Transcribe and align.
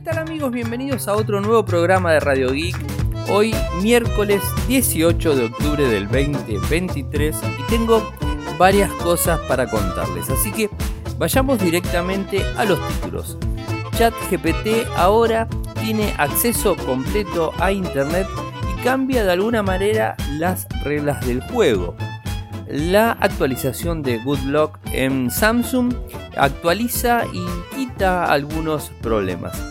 ¿qué 0.00 0.04
tal 0.04 0.18
amigos? 0.18 0.50
Bienvenidos 0.50 1.08
a 1.08 1.14
otro 1.14 1.42
nuevo 1.42 1.62
programa 1.62 2.12
de 2.12 2.20
Radio 2.20 2.52
Geek. 2.52 2.74
Hoy 3.28 3.54
miércoles 3.82 4.40
18 4.66 5.36
de 5.36 5.44
octubre 5.44 5.86
del 5.86 6.04
2023 6.08 7.36
y 7.58 7.62
tengo 7.68 8.10
varias 8.56 8.90
cosas 8.94 9.38
para 9.40 9.68
contarles. 9.68 10.30
Así 10.30 10.52
que 10.52 10.70
vayamos 11.18 11.58
directamente 11.58 12.42
a 12.56 12.64
los 12.64 12.78
títulos. 12.88 13.36
ChatGPT 13.98 14.88
ahora 14.96 15.46
tiene 15.82 16.14
acceso 16.16 16.76
completo 16.76 17.52
a 17.58 17.70
Internet 17.70 18.26
y 18.72 18.82
cambia 18.82 19.22
de 19.22 19.32
alguna 19.32 19.62
manera 19.62 20.16
las 20.38 20.66
reglas 20.82 21.26
del 21.26 21.42
juego. 21.42 21.94
La 22.66 23.12
actualización 23.12 24.02
de 24.02 24.16
Good 24.16 24.44
Luck 24.44 24.78
en 24.92 25.30
Samsung 25.30 25.92
actualiza 26.38 27.24
y 27.34 27.44
quita 27.76 28.32
algunos 28.32 28.90
problemas. 29.02 29.69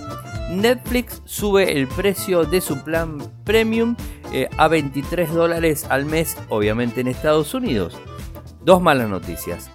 Netflix 0.50 1.22
sube 1.26 1.78
el 1.78 1.88
precio 1.88 2.44
de 2.44 2.60
su 2.60 2.84
plan 2.84 3.20
premium 3.44 3.96
eh, 4.34 4.50
a 4.58 4.68
23 4.68 5.32
dólares 5.32 5.86
al 5.90 6.06
mes, 6.06 6.38
obviamente 6.50 7.02
en 7.02 7.08
Estados 7.08 7.54
Unidos. 7.54 7.96
Dos 8.64 8.82
malas 8.82 9.10
noticias. 9.10 9.70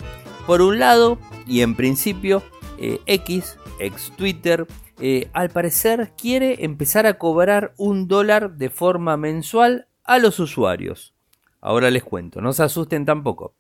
Por 0.46 0.62
un 0.62 0.80
lado, 0.80 1.18
y 1.46 1.60
en 1.60 1.76
principio, 1.76 2.42
eh, 2.78 3.00
X, 3.06 3.56
ex 3.78 4.10
Twitter, 4.16 4.66
eh, 5.00 5.28
al 5.32 5.50
parecer 5.50 6.12
quiere 6.16 6.64
empezar 6.64 7.06
a 7.06 7.18
cobrar 7.18 7.72
un 7.76 8.08
dólar 8.08 8.56
de 8.56 8.68
forma 8.68 9.16
mensual 9.16 9.86
a 10.02 10.18
los 10.18 10.40
usuarios. 10.40 11.14
Ahora 11.60 11.90
les 11.90 12.02
cuento, 12.02 12.40
no 12.40 12.52
se 12.52 12.64
asusten 12.64 13.04
tampoco. 13.04 13.54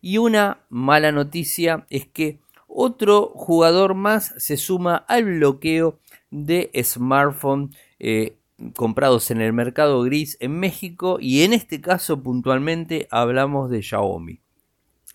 Y 0.00 0.18
una 0.18 0.60
mala 0.68 1.10
noticia 1.10 1.86
es 1.90 2.06
que 2.06 2.38
otro 2.78 3.32
jugador 3.34 3.94
más 3.94 4.34
se 4.36 4.58
suma 4.58 4.96
al 4.96 5.24
bloqueo 5.24 5.98
de 6.30 6.70
smartphones 6.84 7.74
eh, 7.98 8.36
comprados 8.74 9.30
en 9.30 9.40
el 9.40 9.54
mercado 9.54 10.02
gris 10.02 10.36
en 10.40 10.60
México 10.60 11.16
y 11.18 11.42
en 11.42 11.54
este 11.54 11.80
caso 11.80 12.22
puntualmente 12.22 13.08
hablamos 13.10 13.70
de 13.70 13.82
Xiaomi. 13.82 14.40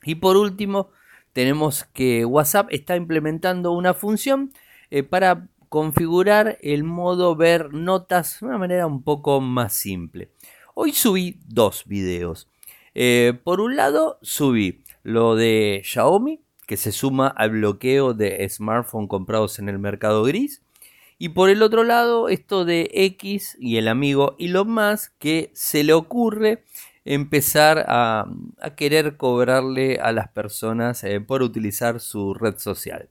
Y 0.04 0.16
por 0.16 0.38
último 0.38 0.90
tenemos 1.34 1.84
que 1.84 2.26
WhatsApp 2.26 2.68
está 2.72 2.96
implementando 2.96 3.74
una 3.74 3.94
función 3.94 4.52
eh, 4.90 5.04
para 5.04 5.48
configurar 5.70 6.58
el 6.62 6.84
modo 6.84 7.36
ver 7.36 7.76
notas 7.76 8.40
de 8.40 8.48
una 8.48 8.58
manera 8.58 8.88
un 8.88 9.04
poco 9.04 9.40
más 9.40 9.74
simple. 9.74 10.32
Hoy 10.74 10.94
subí 10.94 11.40
dos 11.46 11.84
videos. 11.86 12.50
Eh, 12.96 13.40
por 13.44 13.62
un 13.62 13.76
lado 13.76 14.18
subí 14.24 14.84
lo 15.04 15.36
de 15.36 15.84
Xiaomi 15.86 16.42
que 16.72 16.78
se 16.78 16.94
suma 16.94 17.28
al 17.28 17.50
bloqueo 17.50 18.14
de 18.14 18.48
smartphones 18.48 19.10
comprados 19.10 19.60
en 19.60 19.68
el 19.68 19.78
mercado 19.78 20.24
gris 20.24 20.62
y 21.18 21.28
por 21.28 21.50
el 21.50 21.64
otro 21.64 21.84
lado, 21.84 22.30
esto 22.30 22.64
de 22.64 22.90
X 22.94 23.58
y 23.60 23.76
el 23.76 23.90
amigo 23.90 24.38
y 24.40 24.48
lo 24.48 24.64
más 24.64 25.10
que 25.20 25.52
se 25.54 25.84
le 25.84 25.92
ocurre 25.92 26.64
empezar 27.04 27.84
a, 27.90 28.26
querer 28.78 29.18
cobrarle 29.18 30.00
a 30.00 30.14
las 30.14 30.30
personas 30.30 31.04
eh, 31.04 31.20
por 31.20 31.42
utilizar 31.42 32.00
su 32.00 32.34
red 32.34 32.58
social. 32.58 33.10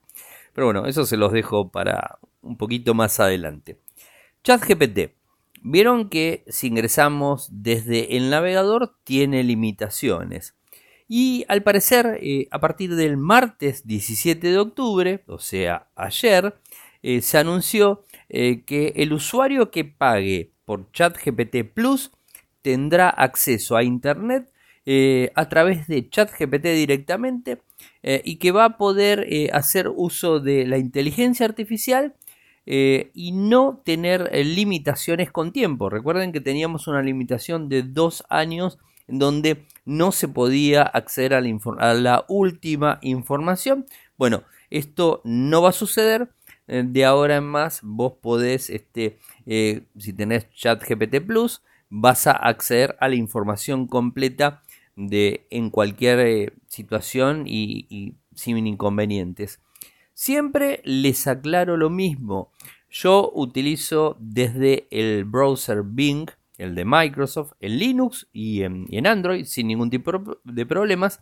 Pero 0.54 0.68
bueno, 0.68 0.86
eso 0.86 1.04
se 1.04 1.18
los 1.18 1.30
dejo 1.30 1.68
para 1.68 2.18
un 2.40 2.56
poquito 2.56 2.94
más 2.94 3.20
adelante. 3.20 3.78
ChatGPT. 4.42 5.12
Vieron 5.60 6.08
que 6.08 6.44
si 6.48 6.68
ingresamos 6.68 7.50
desde 7.52 8.16
el 8.16 8.30
navegador 8.30 8.94
tiene 9.04 9.44
limitaciones. 9.44 10.54
Y 11.12 11.44
al 11.48 11.64
parecer, 11.64 12.20
eh, 12.22 12.46
a 12.52 12.60
partir 12.60 12.94
del 12.94 13.16
martes 13.16 13.84
17 13.84 14.46
de 14.46 14.58
octubre, 14.58 15.24
o 15.26 15.40
sea, 15.40 15.88
ayer, 15.96 16.54
eh, 17.02 17.20
se 17.20 17.36
anunció 17.36 18.04
eh, 18.28 18.62
que 18.64 18.92
el 18.94 19.12
usuario 19.12 19.72
que 19.72 19.84
pague 19.84 20.52
por 20.64 20.92
ChatGPT 20.92 21.64
Plus 21.74 22.12
tendrá 22.62 23.08
acceso 23.08 23.76
a 23.76 23.82
Internet 23.82 24.52
a 25.34 25.48
través 25.48 25.86
de 25.88 26.08
ChatGPT 26.08 26.66
directamente 26.66 27.62
y 28.02 28.36
que 28.36 28.50
va 28.50 28.64
a 28.64 28.76
poder 28.76 29.28
hacer 29.52 29.88
uso 29.88 30.40
de 30.40 30.66
la 30.66 30.78
inteligencia 30.78 31.46
artificial 31.46 32.14
y 32.66 33.32
no 33.32 33.82
tener 33.84 34.30
limitaciones 34.34 35.30
con 35.30 35.52
tiempo. 35.52 35.90
Recuerden 35.90 36.32
que 36.32 36.40
teníamos 36.40 36.88
una 36.88 37.02
limitación 37.02 37.68
de 37.68 37.84
dos 37.84 38.24
años 38.30 38.78
en 39.06 39.18
donde 39.18 39.66
no 39.90 40.12
se 40.12 40.28
podía 40.28 40.82
acceder 40.82 41.34
a 41.34 41.94
la, 41.94 42.24
última 42.28 43.00
información. 43.02 43.86
Bueno, 44.16 44.44
esto 44.70 45.20
no 45.24 45.62
va 45.62 45.70
a 45.70 45.72
suceder 45.72 46.28
eh, 46.68 46.84
de 46.86 47.04
ahora 47.04 47.36
en 47.36 47.44
más 47.44 47.80
vos 47.82 48.12
podés, 48.22 48.70
este, 48.70 49.18
eh, 49.46 49.82
si 49.98 50.12
tenés 50.12 50.48
chat 50.50 50.80
GPT 50.88 51.20
Plus, 51.26 51.62
vas 51.88 52.28
a 52.28 52.32
acceder 52.32 52.96
a 53.00 53.08
la 53.08 53.16
información 53.16 53.88
completa 53.88 54.62
de 54.94 55.48
en 55.50 55.70
cualquier 55.70 56.20
eh, 56.20 56.52
situación 56.68 57.44
y, 57.48 58.14
sin 58.32 58.64
inconvenientes. 58.64 59.60
Siempre 60.14 60.82
les 60.84 61.26
aclaro 61.26 61.76
lo 61.76 61.90
mismo. 61.90 62.52
Yo 62.90 63.32
utilizo 63.34 64.16
desde 64.20 64.86
el 64.92 65.24
browser 65.24 65.82
Bing, 65.84 66.30
el 66.60 66.74
de 66.74 66.84
Microsoft, 66.84 67.52
en 67.60 67.78
Linux 67.78 68.28
y 68.32 68.62
en, 68.62 69.06
Android 69.06 69.44
sin 69.44 69.68
ningún 69.68 69.90
tipo 69.90 70.12
de 70.44 70.66
problemas. 70.66 71.20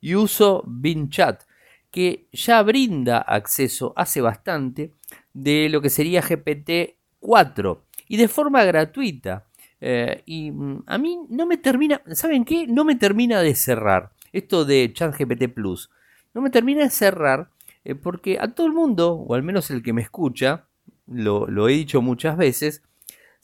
Y 0.00 0.14
uso 0.14 0.64
Bing 0.66 1.10
Chat 1.10 1.42
que 1.90 2.28
ya 2.32 2.62
brinda 2.62 3.18
acceso 3.18 3.92
hace 3.96 4.20
bastante 4.20 4.92
de 5.32 5.68
lo 5.68 5.80
que 5.80 5.90
sería 5.90 6.22
GPT-4 6.22 7.80
y 8.08 8.16
de 8.16 8.28
forma 8.28 8.64
gratuita. 8.64 9.46
Eh, 9.80 10.22
y 10.26 10.50
mm, 10.50 10.84
a 10.86 10.98
mí 10.98 11.18
no 11.28 11.46
me 11.46 11.56
termina, 11.56 12.02
¿saben 12.12 12.44
qué? 12.44 12.66
No 12.66 12.84
me 12.84 12.96
termina 12.96 13.40
de 13.40 13.54
cerrar 13.54 14.12
esto 14.32 14.64
de 14.64 14.92
ChatGPT 14.92 15.48
Plus. 15.54 15.90
No 16.34 16.40
me 16.40 16.50
termina 16.50 16.82
de 16.82 16.90
cerrar 16.90 17.50
eh, 17.84 17.94
porque 17.94 18.38
a 18.40 18.48
todo 18.48 18.66
el 18.66 18.72
mundo, 18.72 19.14
o 19.14 19.34
al 19.34 19.42
menos 19.42 19.70
el 19.70 19.82
que 19.82 19.92
me 19.92 20.02
escucha, 20.02 20.66
lo, 21.06 21.68
he 21.68 21.72
dicho 21.72 22.02
muchas 22.02 22.36
veces, 22.36 22.82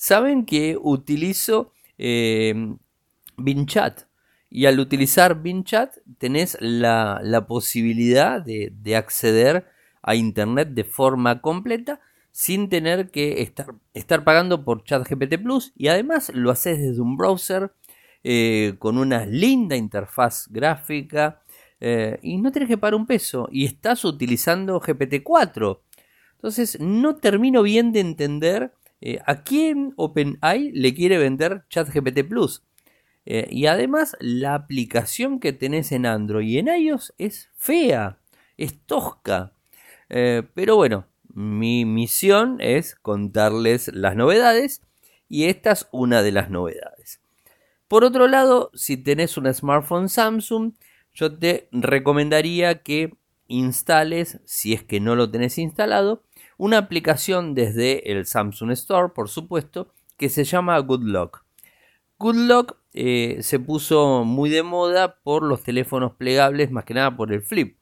saben 0.04 0.44
que 0.44 0.76
utilizo 0.78 1.72
eh, 1.96 2.76
BinChat. 3.38 4.02
Y 4.50 4.66
al 4.66 4.78
utilizar 4.78 5.40
BinChat 5.40 5.96
tenés 6.18 6.58
la, 6.60 7.46
posibilidad 7.48 8.42
de, 8.42 8.96
acceder 8.96 9.66
a 10.02 10.14
Internet 10.14 10.68
de 10.72 10.84
forma 10.84 11.40
completa 11.40 12.00
sin 12.32 12.68
tener 12.68 13.10
que 13.10 13.40
estar, 13.40 13.74
estar 13.94 14.24
pagando 14.24 14.62
por 14.62 14.84
ChatGPT 14.84 15.42
Plus 15.42 15.72
y 15.74 15.88
además 15.88 16.30
lo 16.34 16.50
haces 16.50 16.78
desde 16.78 17.00
un 17.00 17.16
browser 17.16 17.72
eh, 18.24 18.74
con 18.78 18.98
una 18.98 19.24
linda 19.24 19.74
interfaz 19.74 20.48
gráfica 20.50 21.42
eh, 21.80 22.18
y 22.22 22.36
no 22.36 22.52
tienes 22.52 22.68
que 22.68 22.76
pagar 22.76 22.94
un 22.94 23.06
peso 23.06 23.48
y 23.50 23.64
estás 23.64 24.04
utilizando 24.04 24.80
GPT-4. 24.80 25.78
Entonces 26.34 26.78
no 26.78 27.16
termino 27.16 27.62
bien 27.62 27.92
de 27.92 28.00
entender 28.00 28.72
eh, 29.00 29.18
a 29.26 29.42
quién 29.42 29.92
OpenAI 29.96 30.72
le 30.72 30.94
quiere 30.94 31.18
vender 31.18 31.64
ChatGPT 31.68 32.24
Plus. 32.28 32.62
Eh, 33.26 33.48
y 33.50 33.66
además 33.66 34.16
la 34.20 34.54
aplicación 34.54 35.40
que 35.40 35.52
tenés 35.52 35.92
en 35.92 36.06
Android 36.06 36.46
y 36.46 36.58
en 36.58 36.68
iOS 36.68 37.14
es 37.18 37.50
fea, 37.56 38.18
es 38.56 38.78
tosca. 38.86 39.52
Eh, 40.10 40.42
pero 40.54 40.76
bueno, 40.76 41.06
mi 41.32 41.84
misión 41.84 42.58
es 42.60 42.94
contarles 42.94 43.88
las 43.94 44.14
novedades 44.14 44.82
y 45.28 45.44
esta 45.44 45.72
es 45.72 45.88
una 45.90 46.22
de 46.22 46.32
las 46.32 46.50
novedades. 46.50 47.20
Por 47.88 48.04
otro 48.04 48.28
lado, 48.28 48.70
si 48.74 48.96
tenés 48.96 49.36
un 49.36 49.52
smartphone 49.52 50.08
Samsung, 50.08 50.72
yo 51.12 51.36
te 51.36 51.68
recomendaría 51.72 52.82
que 52.82 53.14
instales, 53.46 54.40
si 54.44 54.72
es 54.72 54.82
que 54.82 55.00
no 55.00 55.16
lo 55.16 55.30
tenés 55.30 55.58
instalado, 55.58 56.22
una 56.56 56.78
aplicación 56.78 57.54
desde 57.54 58.12
el 58.12 58.26
Samsung 58.26 58.70
Store, 58.72 59.12
por 59.14 59.28
supuesto, 59.28 59.92
que 60.16 60.28
se 60.28 60.44
llama 60.44 60.78
Good 60.78 61.04
Luck. 61.04 61.44
Good 62.18 62.36
Luck 62.36 62.76
eh, 62.92 63.38
se 63.42 63.58
puso 63.58 64.24
muy 64.24 64.50
de 64.50 64.62
moda 64.62 65.16
por 65.22 65.42
los 65.42 65.62
teléfonos 65.62 66.12
plegables, 66.12 66.70
más 66.70 66.84
que 66.84 66.94
nada 66.94 67.16
por 67.16 67.32
el 67.32 67.42
flip. 67.42 67.78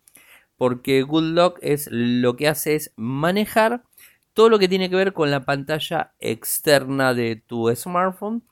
Porque 0.57 1.03
Good 1.03 1.35
Lock 1.35 1.59
es 1.61 1.89
lo 1.91 2.37
que 2.37 2.49
hace 2.49 2.75
es 2.75 2.93
manejar 2.97 3.85
todo 4.33 4.49
lo 4.49 4.59
que 4.59 4.69
tiene 4.69 4.89
que 4.89 4.97
ver 4.97 5.13
con 5.13 5.31
la 5.31 5.45
pantalla 5.45 6.15
externa 6.19 7.15
de 7.15 7.37
tu 7.37 7.75
smartphone. 7.75 8.43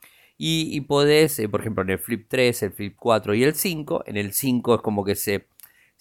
Y, 0.43 0.81
podés, 0.81 1.37
eh, 1.37 1.47
por 1.47 1.61
ejemplo, 1.61 1.83
en 1.83 1.91
el 1.91 1.99
Flip 1.99 2.25
3, 2.27 2.63
el 2.63 2.71
Flip 2.71 2.95
4 2.97 3.35
y 3.35 3.43
el 3.43 3.53
5, 3.53 4.05
en 4.07 4.17
el 4.17 4.33
5 4.33 4.75
es 4.75 4.81
como 4.81 5.03
que 5.03 5.13
se, 5.13 5.47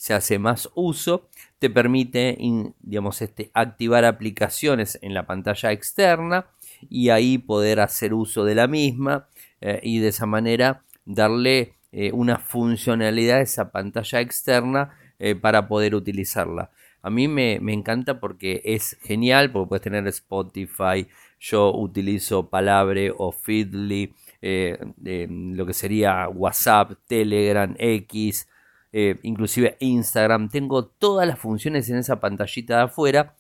se 0.01 0.15
hace 0.15 0.39
más 0.39 0.71
uso, 0.75 1.29
te 1.59 1.69
permite 1.69 2.39
digamos, 2.81 3.21
este, 3.21 3.51
activar 3.53 4.07
aplicaciones 4.07 4.99
en 5.03 5.13
la 5.13 5.27
pantalla 5.27 5.73
externa 5.73 6.47
y 6.89 7.11
ahí 7.11 7.37
poder 7.37 7.81
hacer 7.81 8.15
uso 8.15 8.47
de 8.47 8.55
la 8.55 8.67
misma 8.67 9.29
eh, 9.61 9.79
y 9.83 9.99
de 9.99 10.09
esa 10.09 10.25
manera 10.25 10.85
darle 11.05 11.75
eh, 11.93 12.13
una 12.13 12.39
funcionalidad 12.39 13.41
a 13.41 13.43
esa 13.43 13.73
pantalla 13.73 14.23
externa 14.23 14.97
eh, 15.19 15.35
para 15.35 15.69
poder 15.69 15.95
utilizarla. 15.95 16.71
A 17.03 17.11
mí 17.11 17.29
me, 17.29 17.57
encanta 17.57 18.21
porque 18.21 18.63
es 18.65 18.97
genial, 19.03 19.53
porque 19.53 19.69
puedes 19.69 19.83
tener 19.83 20.07
Spotify, 20.07 21.09
yo 21.39 21.75
utilizo 21.77 22.49
Palabre 22.49 23.13
o 23.15 23.33
Feedly, 23.33 24.15
lo 24.41 25.67
que 25.67 25.75
sería 25.75 26.27
WhatsApp, 26.31 26.93
Telegram, 27.07 27.75
X, 27.79 28.49
eh, 28.93 29.19
inclusive 29.23 29.77
Instagram. 29.81 30.49
Tengo 30.49 30.87
todas 30.87 31.27
las 31.27 31.39
funciones 31.39 31.89
en 31.91 31.97
esa 31.99 32.21
pantallita 32.21 32.77
de 32.77 32.83
afuera 32.85 33.37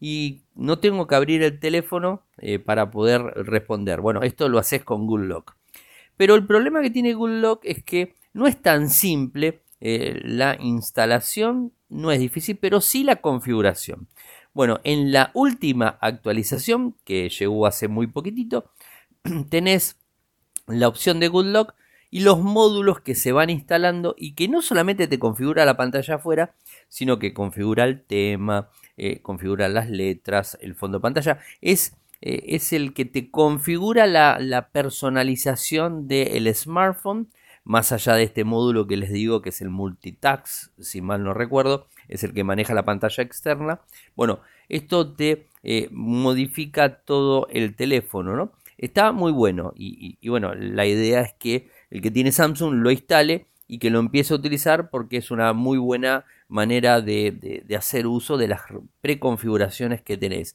y 0.00 0.42
no 0.54 0.78
tengo 0.78 1.06
que 1.06 1.14
abrir 1.14 1.42
el 1.42 1.58
teléfono 1.58 2.22
eh, 2.38 2.58
para 2.58 2.90
poder 2.90 3.22
responder. 3.22 4.00
Bueno, 4.00 4.22
esto 4.22 4.48
lo 4.48 4.58
haces 4.58 4.84
con 4.84 5.06
Google 5.06 5.28
Lock. 5.28 5.56
Pero 6.16 6.34
el 6.34 6.46
problema 6.46 6.82
que 6.82 6.90
tiene 6.90 7.14
Google 7.14 7.40
Lock 7.40 7.60
es 7.64 7.82
que 7.82 8.14
no 8.32 8.46
es 8.46 8.60
tan 8.60 8.90
simple 8.90 9.60
eh, 9.80 10.20
la 10.24 10.56
instalación, 10.60 11.72
no 11.88 12.10
es 12.10 12.20
difícil, 12.20 12.56
pero 12.56 12.80
sí 12.80 13.04
la 13.04 13.16
configuración. 13.16 14.08
Bueno, 14.52 14.80
en 14.84 15.12
la 15.12 15.30
última 15.34 15.98
actualización, 16.00 16.94
que 17.04 17.28
llegó 17.28 17.66
hace 17.66 17.88
muy 17.88 18.06
poquitito, 18.06 18.70
tenés 19.50 19.98
la 20.66 20.88
opción 20.88 21.20
de 21.20 21.28
Good 21.28 21.46
Lock 21.46 21.74
y 22.14 22.20
los 22.20 22.38
módulos 22.38 23.00
que 23.00 23.16
se 23.16 23.32
van 23.32 23.50
instalando 23.50 24.14
y 24.16 24.34
que 24.34 24.46
no 24.46 24.62
solamente 24.62 25.08
te 25.08 25.18
configura 25.18 25.64
la 25.64 25.76
pantalla 25.76 26.14
afuera, 26.14 26.54
sino 26.88 27.18
que 27.18 27.34
configura 27.34 27.82
el 27.82 28.04
tema, 28.04 28.68
eh, 28.96 29.18
configura 29.20 29.68
las 29.68 29.90
letras, 29.90 30.56
el 30.60 30.76
fondo 30.76 31.00
pantalla. 31.00 31.40
Es, 31.60 31.96
eh, 32.20 32.44
es 32.50 32.72
el 32.72 32.94
que 32.94 33.04
te 33.04 33.32
configura 33.32 34.06
la, 34.06 34.68
personalización 34.70 36.06
del 36.06 36.54
smartphone 36.54 37.30
más 37.64 37.90
allá 37.90 38.14
de 38.14 38.22
este 38.22 38.44
módulo 38.44 38.86
que 38.86 38.96
les 38.96 39.10
digo 39.10 39.42
que 39.42 39.48
es 39.48 39.60
el 39.60 39.70
multitask, 39.70 40.70
si 40.78 41.00
mal 41.00 41.24
no 41.24 41.34
recuerdo, 41.34 41.88
es 42.06 42.22
el 42.22 42.32
que 42.32 42.44
maneja 42.44 42.74
la 42.74 42.84
pantalla 42.84 43.24
externa. 43.24 43.80
Bueno, 44.14 44.38
esto 44.68 45.12
te 45.12 45.48
eh, 45.64 45.88
modifica 45.90 47.00
todo 47.00 47.48
el 47.50 47.74
teléfono, 47.74 48.36
¿no? 48.36 48.52
Está 48.78 49.12
muy 49.12 49.32
bueno 49.32 49.72
y, 49.76 50.28
bueno, 50.28 50.54
la 50.54 50.86
idea 50.86 51.20
es 51.22 51.32
que 51.34 51.70
el 51.90 52.00
que 52.00 52.10
tiene 52.10 52.32
Samsung 52.32 52.74
lo 52.74 52.90
instale 52.90 53.46
y 53.66 53.78
que 53.78 53.90
lo 53.90 53.98
empiece 53.98 54.32
a 54.32 54.36
utilizar 54.36 54.90
porque 54.90 55.16
es 55.16 55.30
una 55.30 55.52
muy 55.52 55.78
buena 55.78 56.24
manera 56.48 57.00
de, 57.00 57.64
hacer 57.76 58.06
uso 58.06 58.36
de 58.36 58.48
las 58.48 58.62
preconfiguraciones 59.00 60.02
que 60.02 60.16
tenés. 60.16 60.54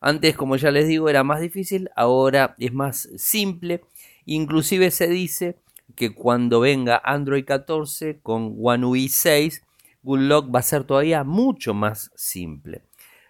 Antes, 0.00 0.36
como 0.36 0.56
ya 0.56 0.70
les 0.70 0.88
digo, 0.88 1.08
era 1.08 1.22
más 1.22 1.40
difícil, 1.40 1.90
ahora 1.94 2.56
es 2.58 2.72
más 2.72 3.08
simple. 3.16 3.82
Inclusive 4.24 4.90
se 4.90 5.08
dice 5.08 5.56
que 5.94 6.12
cuando 6.12 6.60
venga 6.60 7.00
Android 7.04 7.44
14 7.44 8.18
con 8.20 8.56
One 8.60 8.84
UI 8.84 9.08
6, 9.08 9.62
Good 10.02 10.50
va 10.52 10.58
a 10.58 10.62
ser 10.62 10.84
todavía 10.84 11.22
mucho 11.22 11.74
más 11.74 12.10
simple. 12.16 12.82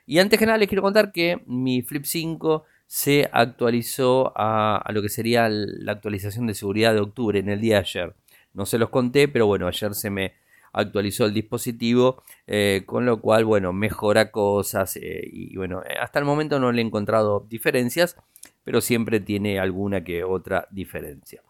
Y 0.06 0.18
antes 0.18 0.38
que 0.38 0.46
nada 0.46 0.58
les 0.58 0.68
quiero 0.68 0.82
contar 0.82 1.12
que 1.12 1.42
mi 1.46 1.82
Flip 1.82 2.04
5 2.04 2.64
se 2.92 3.26
actualizó 3.32 4.34
a, 4.36 4.84
lo 4.92 5.00
que 5.00 5.08
sería 5.08 5.48
la 5.48 5.92
actualización 5.92 6.46
de 6.46 6.52
seguridad 6.52 6.92
de 6.92 7.00
octubre 7.00 7.38
en 7.38 7.48
el 7.48 7.58
día 7.58 7.76
de 7.76 7.80
ayer. 7.80 8.14
No 8.52 8.66
se 8.66 8.76
los 8.76 8.90
conté, 8.90 9.28
pero 9.28 9.46
bueno, 9.46 9.66
ayer 9.66 9.94
se 9.94 10.10
me 10.10 10.34
actualizó 10.74 11.24
el 11.24 11.32
dispositivo, 11.32 12.22
eh, 12.46 12.82
con 12.84 13.06
lo 13.06 13.18
cual, 13.22 13.46
bueno, 13.46 13.72
mejora 13.72 14.30
cosas 14.30 14.98
eh, 14.98 15.22
y 15.24 15.56
bueno, 15.56 15.82
hasta 16.02 16.18
el 16.18 16.26
momento 16.26 16.60
no 16.60 16.70
le 16.70 16.82
he 16.82 16.84
encontrado 16.84 17.46
diferencias, 17.48 18.18
pero 18.62 18.82
siempre 18.82 19.20
tiene 19.20 19.58
alguna 19.58 20.04
que 20.04 20.22
otra 20.22 20.68
diferencia. 20.70 21.40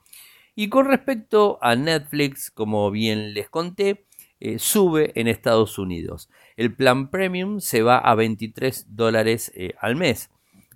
Y 0.55 0.69
con 0.69 0.87
respecto 0.87 1.59
a 1.61 1.75
Netflix, 1.75 2.53
como 2.53 2.88
bien 2.93 3.35
les 3.35 3.49
conté, 3.49 4.05
eh, 4.38 4.61
sube 4.61 5.11
en 5.17 5.27
Estados 5.27 5.77
Unidos. 5.77 6.31
El 6.56 6.73
plan 6.73 7.11
premium 7.11 7.59
se 7.59 7.83
va 7.83 7.99
a 7.99 8.15
23 8.15 8.95
dólares 8.95 9.50
eh, 9.56 9.75
al 9.81 9.97
mes. 9.97 10.31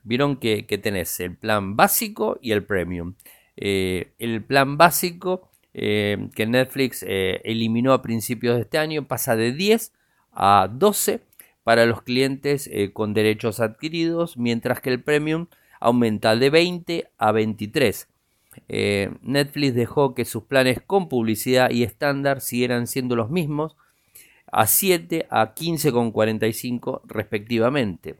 Vieron 0.07 0.37
que, 0.37 0.63
tenés 0.83 1.21
el 1.21 1.37
plan 1.37 1.77
básico 1.77 2.39
y 2.41 2.53
el 2.53 2.65
premium. 2.65 3.15
Eh, 3.57 4.13
el 4.19 4.43
plan 4.43 4.77
básico 4.77 5.51
que 5.75 6.47
Netflix 6.49 7.05
eliminó 7.07 7.93
a 7.93 8.01
principios 8.01 8.57
de 8.57 8.63
este 8.63 8.79
año 8.79 9.07
pasa 9.07 9.37
de 9.37 9.53
10 9.53 9.93
a 10.33 10.71
12 10.73 11.21
para 11.65 11.85
los 11.85 12.01
clientes 12.01 12.71
con 12.95 13.13
derechos 13.13 13.61
adquiridos, 13.61 14.39
mientras 14.39 14.81
que 14.81 14.89
el 14.89 15.03
premium 15.03 15.49
aumenta 15.79 16.35
de 16.35 16.49
20 16.49 17.11
a 17.19 17.33
23. 17.33 18.09
Eh, 18.69 19.11
Netflix 19.23 19.75
dejó 19.75 20.15
que 20.15 20.25
sus 20.25 20.45
planes 20.45 20.81
con 20.87 21.09
publicidad 21.09 21.71
y 21.71 21.83
estándar 21.83 22.41
siguieran 22.41 22.87
siendo 22.87 23.17
los 23.17 23.31
mismos, 23.31 23.77
a 24.51 24.67
7 24.67 25.27
a 25.31 25.55
15,45 25.55 27.03
respectivamente. 27.05 28.17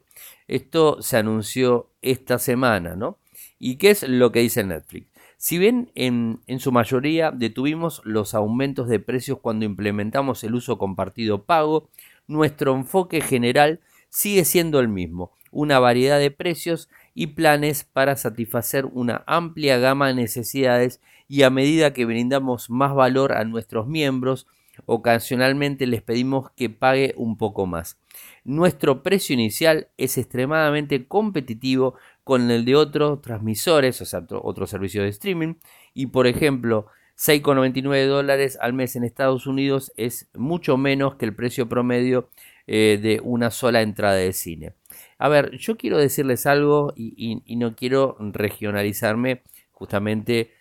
Esto 0.47 1.01
se 1.01 1.17
anunció 1.17 1.89
esta 2.01 2.39
semana, 2.39 2.95
¿no? 2.95 3.17
¿Y 3.59 3.75
qué 3.75 3.91
es 3.91 4.03
lo 4.07 4.31
que 4.31 4.41
dice 4.41 4.63
Netflix? 4.63 5.07
Si 5.37 5.57
bien 5.57 5.91
en, 5.93 6.39
en, 6.47 6.59
su 6.59 6.71
mayoría 6.71 7.31
detuvimos 7.31 8.01
los 8.03 8.33
aumentos 8.33 8.87
de 8.87 8.99
precios 8.99 9.39
cuando 9.39 9.65
implementamos 9.65 10.43
el 10.43 10.55
uso 10.55 10.77
compartido 10.77 11.43
pago, 11.43 11.89
nuestro 12.27 12.75
enfoque 12.75 13.21
general 13.21 13.79
sigue 14.09 14.45
siendo 14.45 14.79
el 14.79 14.87
mismo, 14.87 15.31
una 15.51 15.79
variedad 15.79 16.19
de 16.19 16.31
precios 16.31 16.89
y 17.13 17.27
planes 17.27 17.83
para 17.83 18.15
satisfacer 18.15 18.85
una 18.85 19.23
amplia 19.27 19.77
gama 19.77 20.07
de 20.07 20.15
necesidades 20.15 21.01
y 21.27 21.43
a 21.43 21.49
medida 21.49 21.93
que 21.93 22.05
brindamos 22.05 22.69
más 22.69 22.93
valor 22.93 23.33
a 23.33 23.43
nuestros 23.43 23.87
miembros, 23.87 24.47
ocasionalmente 24.85 25.87
les 25.87 26.01
pedimos 26.01 26.51
que 26.51 26.69
pague 26.69 27.13
un 27.17 27.37
poco 27.37 27.65
más. 27.65 27.97
Nuestro 28.43 29.03
precio 29.03 29.33
inicial 29.33 29.89
es 29.97 30.17
extremadamente 30.17 31.07
competitivo 31.07 31.95
con 32.23 32.51
el 32.51 32.65
de 32.65 32.75
otros 32.75 33.21
transmisores, 33.21 34.01
o 34.01 34.05
sea, 34.05 34.25
otros 34.29 34.69
servicios 34.69 35.03
de 35.03 35.09
streaming, 35.09 35.55
y 35.93 36.07
por 36.07 36.27
ejemplo, 36.27 36.87
6,99 37.17 38.05
dólares 38.05 38.57
al 38.61 38.73
mes 38.73 38.95
en 38.95 39.03
Estados 39.03 39.47
Unidos 39.47 39.91
es 39.97 40.29
mucho 40.35 40.77
menos 40.77 41.15
que 41.15 41.25
el 41.25 41.33
precio 41.33 41.67
promedio 41.67 42.29
eh, 42.67 42.99
de 43.01 43.21
una 43.23 43.49
sola 43.49 43.81
entrada 43.81 44.15
de 44.15 44.33
cine. 44.33 44.73
A 45.17 45.29
ver, 45.29 45.57
yo 45.57 45.77
quiero 45.77 45.97
decirles 45.97 46.45
algo 46.45 46.93
y, 46.95 47.41
no 47.55 47.75
quiero 47.75 48.17
regionalizarme 48.19 49.41
justamente 49.71 50.51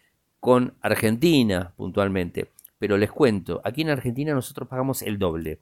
con 0.40 0.74
Argentina 0.80 1.74
puntualmente, 1.76 2.52
pero 2.78 2.98
les 2.98 3.10
cuento, 3.10 3.60
aquí 3.64 3.82
en 3.82 3.90
Argentina 3.90 4.34
nosotros 4.34 4.68
pagamos 4.68 5.02
el 5.02 5.18
doble. 5.18 5.60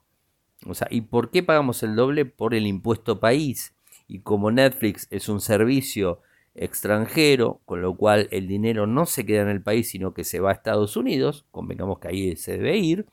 O 0.66 0.74
sea, 0.74 0.88
¿y 0.90 1.02
por 1.02 1.30
qué 1.30 1.42
pagamos 1.42 1.82
el 1.82 1.94
doble? 1.94 2.24
Por 2.24 2.54
el 2.54 2.66
impuesto 2.66 3.20
país. 3.20 3.74
Y 4.06 4.20
como 4.20 4.50
Netflix 4.50 5.06
es 5.10 5.28
un 5.28 5.40
servicio 5.40 6.20
extranjero, 6.54 7.60
con 7.64 7.82
lo 7.82 7.96
cual 7.96 8.28
el 8.30 8.46
dinero 8.46 8.86
no 8.86 9.06
se 9.06 9.26
queda 9.26 9.42
en 9.42 9.48
el 9.48 9.62
país, 9.62 9.90
sino 9.90 10.14
que 10.14 10.24
se 10.24 10.40
va 10.40 10.50
a 10.50 10.54
Estados 10.54 10.96
Unidos, 10.96 11.46
convengamos 11.50 11.98
que 11.98 12.08
ahí 12.08 12.36
se 12.36 12.52
debe 12.52 12.76
ir, 12.78 13.06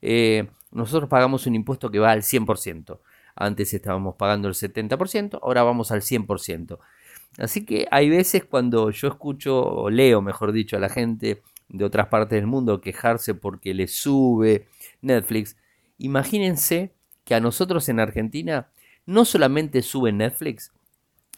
eh, 0.00 0.48
nosotros 0.70 1.08
pagamos 1.08 1.46
un 1.46 1.54
impuesto 1.54 1.90
que 1.90 1.98
va 1.98 2.12
al 2.12 2.22
100%. 2.22 3.00
Antes 3.36 3.74
estábamos 3.74 4.14
pagando 4.16 4.48
el 4.48 4.54
70%, 4.54 5.40
ahora 5.42 5.64
vamos 5.64 5.90
al 5.90 6.02
100%. 6.02 6.78
Así 7.38 7.64
que 7.64 7.86
hay 7.90 8.08
veces 8.10 8.44
cuando 8.44 8.90
yo 8.90 9.08
escucho, 9.08 9.60
o 9.60 9.90
leo, 9.90 10.22
mejor 10.22 10.52
dicho, 10.52 10.76
a 10.76 10.80
la 10.80 10.88
gente 10.88 11.42
de 11.74 11.84
otras 11.84 12.06
partes 12.06 12.36
del 12.36 12.46
mundo 12.46 12.80
quejarse 12.80 13.34
porque 13.34 13.74
le 13.74 13.88
sube 13.88 14.68
Netflix, 15.02 15.56
imagínense 15.98 16.94
que 17.24 17.34
a 17.34 17.40
nosotros 17.40 17.88
en 17.88 17.98
Argentina 17.98 18.68
no 19.06 19.24
solamente 19.24 19.82
sube 19.82 20.12
Netflix, 20.12 20.72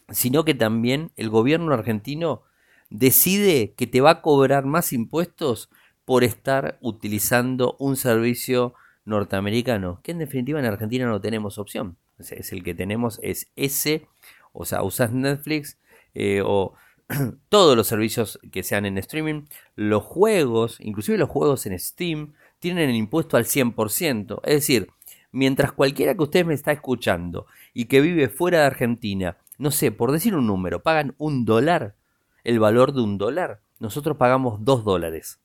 sino 0.09 0.45
que 0.45 0.53
también 0.53 1.11
el 1.15 1.29
gobierno 1.29 1.73
argentino 1.73 2.43
decide 2.89 3.73
que 3.73 3.87
te 3.87 3.99
va 3.99 4.11
a 4.11 4.21
cobrar 4.21 4.65
más 4.65 4.93
impuestos 4.93 5.69
por 6.05 6.23
estar 6.23 6.77
utilizando 6.81 7.75
un 7.79 7.97
servicio 7.97 8.75
norteamericano, 9.05 9.99
que 10.03 10.11
en 10.11 10.19
definitiva 10.19 10.59
en 10.59 10.65
Argentina 10.65 11.07
no 11.07 11.19
tenemos 11.19 11.57
opción. 11.57 11.97
Es, 12.19 12.51
el 12.51 12.63
que 12.63 12.73
tenemos 12.73 13.19
es 13.23 13.51
ese, 13.55 14.07
o 14.53 14.65
sea, 14.65 14.83
usas 14.83 15.11
Netflix 15.11 15.77
eh, 16.13 16.41
o 16.45 16.73
todos 17.49 17.75
los 17.75 17.87
servicios 17.87 18.39
que 18.51 18.63
sean 18.63 18.85
en 18.85 18.97
streaming, 18.97 19.43
los 19.75 20.03
juegos, 20.03 20.77
inclusive 20.79 21.17
los 21.17 21.29
juegos 21.29 21.65
en 21.65 21.77
Steam, 21.79 22.33
tienen 22.59 22.89
el 22.89 22.95
impuesto 22.95 23.37
al 23.37 23.45
100%. 23.45 24.41
Es 24.43 24.53
decir, 24.53 24.89
mientras 25.31 25.71
cualquiera 25.71 26.15
que 26.15 26.23
usted 26.23 26.45
me 26.45 26.53
está 26.53 26.71
escuchando 26.71 27.47
y 27.73 27.85
que 27.85 28.01
vive 28.01 28.29
fuera 28.29 28.59
de 28.59 28.65
Argentina, 28.65 29.37
no 29.57 29.71
sé, 29.71 29.91
por 29.91 30.11
decir 30.11 30.35
un 30.35 30.47
número, 30.47 30.83
pagan 30.83 31.15
un 31.17 31.45
dólar, 31.45 31.95
el 32.43 32.59
valor 32.59 32.93
de 32.93 33.01
un 33.01 33.17
dólar, 33.17 33.61
nosotros 33.79 34.17
pagamos 34.17 34.63
dos 34.63 34.83
dólares. 34.83 35.39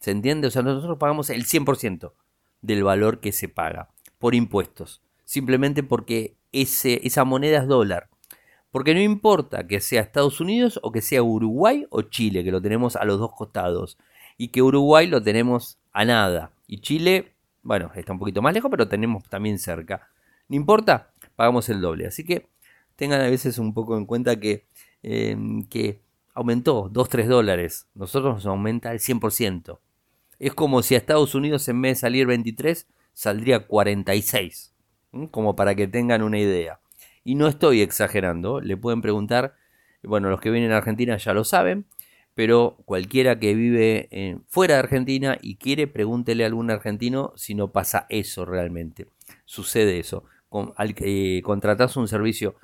¿Se 0.00 0.10
entiende? 0.10 0.48
O 0.48 0.50
sea, 0.50 0.62
nosotros 0.62 0.98
pagamos 0.98 1.30
el 1.30 1.44
100% 1.44 2.12
del 2.62 2.84
valor 2.84 3.20
que 3.20 3.32
se 3.32 3.48
paga 3.48 3.90
por 4.18 4.34
impuestos, 4.34 5.02
simplemente 5.24 5.82
porque 5.82 6.36
ese, 6.52 7.06
esa 7.06 7.24
moneda 7.24 7.58
es 7.58 7.68
dólar. 7.68 8.08
Porque 8.74 8.92
no 8.92 9.00
importa 9.00 9.68
que 9.68 9.80
sea 9.80 10.00
Estados 10.00 10.40
Unidos 10.40 10.80
o 10.82 10.90
que 10.90 11.00
sea 11.00 11.22
Uruguay 11.22 11.86
o 11.90 12.02
Chile, 12.02 12.42
que 12.42 12.50
lo 12.50 12.60
tenemos 12.60 12.96
a 12.96 13.04
los 13.04 13.20
dos 13.20 13.30
costados, 13.30 13.98
y 14.36 14.48
que 14.48 14.62
Uruguay 14.62 15.06
lo 15.06 15.22
tenemos 15.22 15.78
a 15.92 16.04
nada, 16.04 16.50
y 16.66 16.80
Chile, 16.80 17.34
bueno, 17.62 17.92
está 17.94 18.12
un 18.12 18.18
poquito 18.18 18.42
más 18.42 18.52
lejos, 18.52 18.68
pero 18.72 18.88
tenemos 18.88 19.22
también 19.28 19.60
cerca. 19.60 20.08
No 20.48 20.56
importa, 20.56 21.12
pagamos 21.36 21.68
el 21.68 21.80
doble. 21.80 22.08
Así 22.08 22.24
que 22.24 22.48
tengan 22.96 23.20
a 23.20 23.30
veces 23.30 23.58
un 23.58 23.74
poco 23.74 23.96
en 23.96 24.06
cuenta 24.06 24.40
que, 24.40 24.66
em, 25.04 25.64
que 25.68 26.00
aumentó 26.34 26.88
2, 26.90 27.08
3 27.08 27.28
dólares. 27.28 27.86
Nosotros 27.94 28.34
nos 28.34 28.46
aumenta 28.46 28.90
el 28.90 28.98
100%. 28.98 29.78
Es 30.40 30.52
como 30.52 30.82
si 30.82 30.96
a 30.96 30.98
Estados 30.98 31.36
Unidos 31.36 31.68
en 31.68 31.80
vez 31.80 31.98
de 31.98 32.00
salir 32.00 32.26
23, 32.26 32.88
saldría 33.12 33.68
46. 33.68 34.74
Como 35.30 35.54
para 35.54 35.76
que 35.76 35.86
tengan 35.86 36.22
una 36.22 36.40
idea. 36.40 36.80
Y 37.24 37.34
no 37.34 37.48
estoy 37.48 37.80
exagerando. 37.80 38.60
Le 38.60 38.76
pueden 38.76 39.02
preguntar, 39.02 39.56
bueno, 40.02 40.30
los 40.30 40.40
que 40.40 40.50
vienen 40.50 40.72
a 40.72 40.76
Argentina 40.76 41.16
ya 41.16 41.34
lo 41.34 41.44
saben. 41.44 41.86
Pero 42.34 42.76
cualquiera 42.84 43.38
que 43.38 43.54
vive 43.54 44.40
fuera 44.48 44.74
de 44.74 44.80
Argentina 44.80 45.38
y 45.40 45.54
quiere, 45.56 45.86
pregúntele 45.86 46.42
a 46.42 46.48
algún 46.48 46.70
argentino 46.70 47.32
si 47.36 47.54
no 47.54 47.70
pasa 47.70 48.06
eso 48.08 48.44
realmente. 48.44 49.06
Sucede 49.44 50.00
eso. 50.00 50.24
Con, 50.48 50.72
al, 50.76 50.94
eh, 50.98 51.42
contratas 51.44 51.96
un 51.96 52.08
servicio 52.08 52.56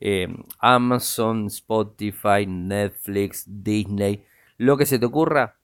eh, 0.00 0.28
Amazon, 0.60 1.46
Spotify, 1.46 2.46
Netflix, 2.46 3.44
Disney, 3.46 4.24
lo 4.56 4.76
que 4.76 4.86
se 4.86 4.98
te 4.98 5.06
ocurra, 5.06 5.56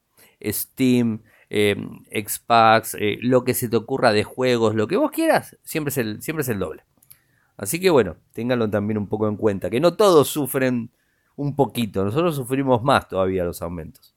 Steam, 0.43 1.23
eh, 1.51 1.77
Xbox, 2.11 2.97
eh, 2.99 3.19
lo 3.21 3.45
que 3.45 3.55
se 3.55 3.69
te 3.69 3.77
ocurra 3.77 4.13
de 4.13 4.25
juegos, 4.25 4.75
lo 4.75 4.89
que 4.89 4.97
vos 4.97 5.11
quieras, 5.11 5.57
siempre 5.63 5.91
es, 5.91 5.99
el, 5.99 6.23
siempre 6.23 6.43
es 6.43 6.49
el 6.49 6.59
doble. 6.59 6.85
Así 7.57 7.81
que 7.81 7.91
bueno, 7.91 8.17
ténganlo 8.33 8.69
también 8.69 8.99
un 8.99 9.09
poco 9.09 9.29
en 9.29 9.37
cuenta, 9.37 9.71
que 9.71 9.81
no 9.81 9.95
todos 9.95 10.29
sufren 10.29 10.91
un 11.37 11.57
poquito, 11.57 12.05
nosotros 12.05 12.37
sufrimos 12.37 12.83
más 12.83 13.09
todavía 13.09 13.45
los 13.45 13.63
aumentos. 13.63 14.15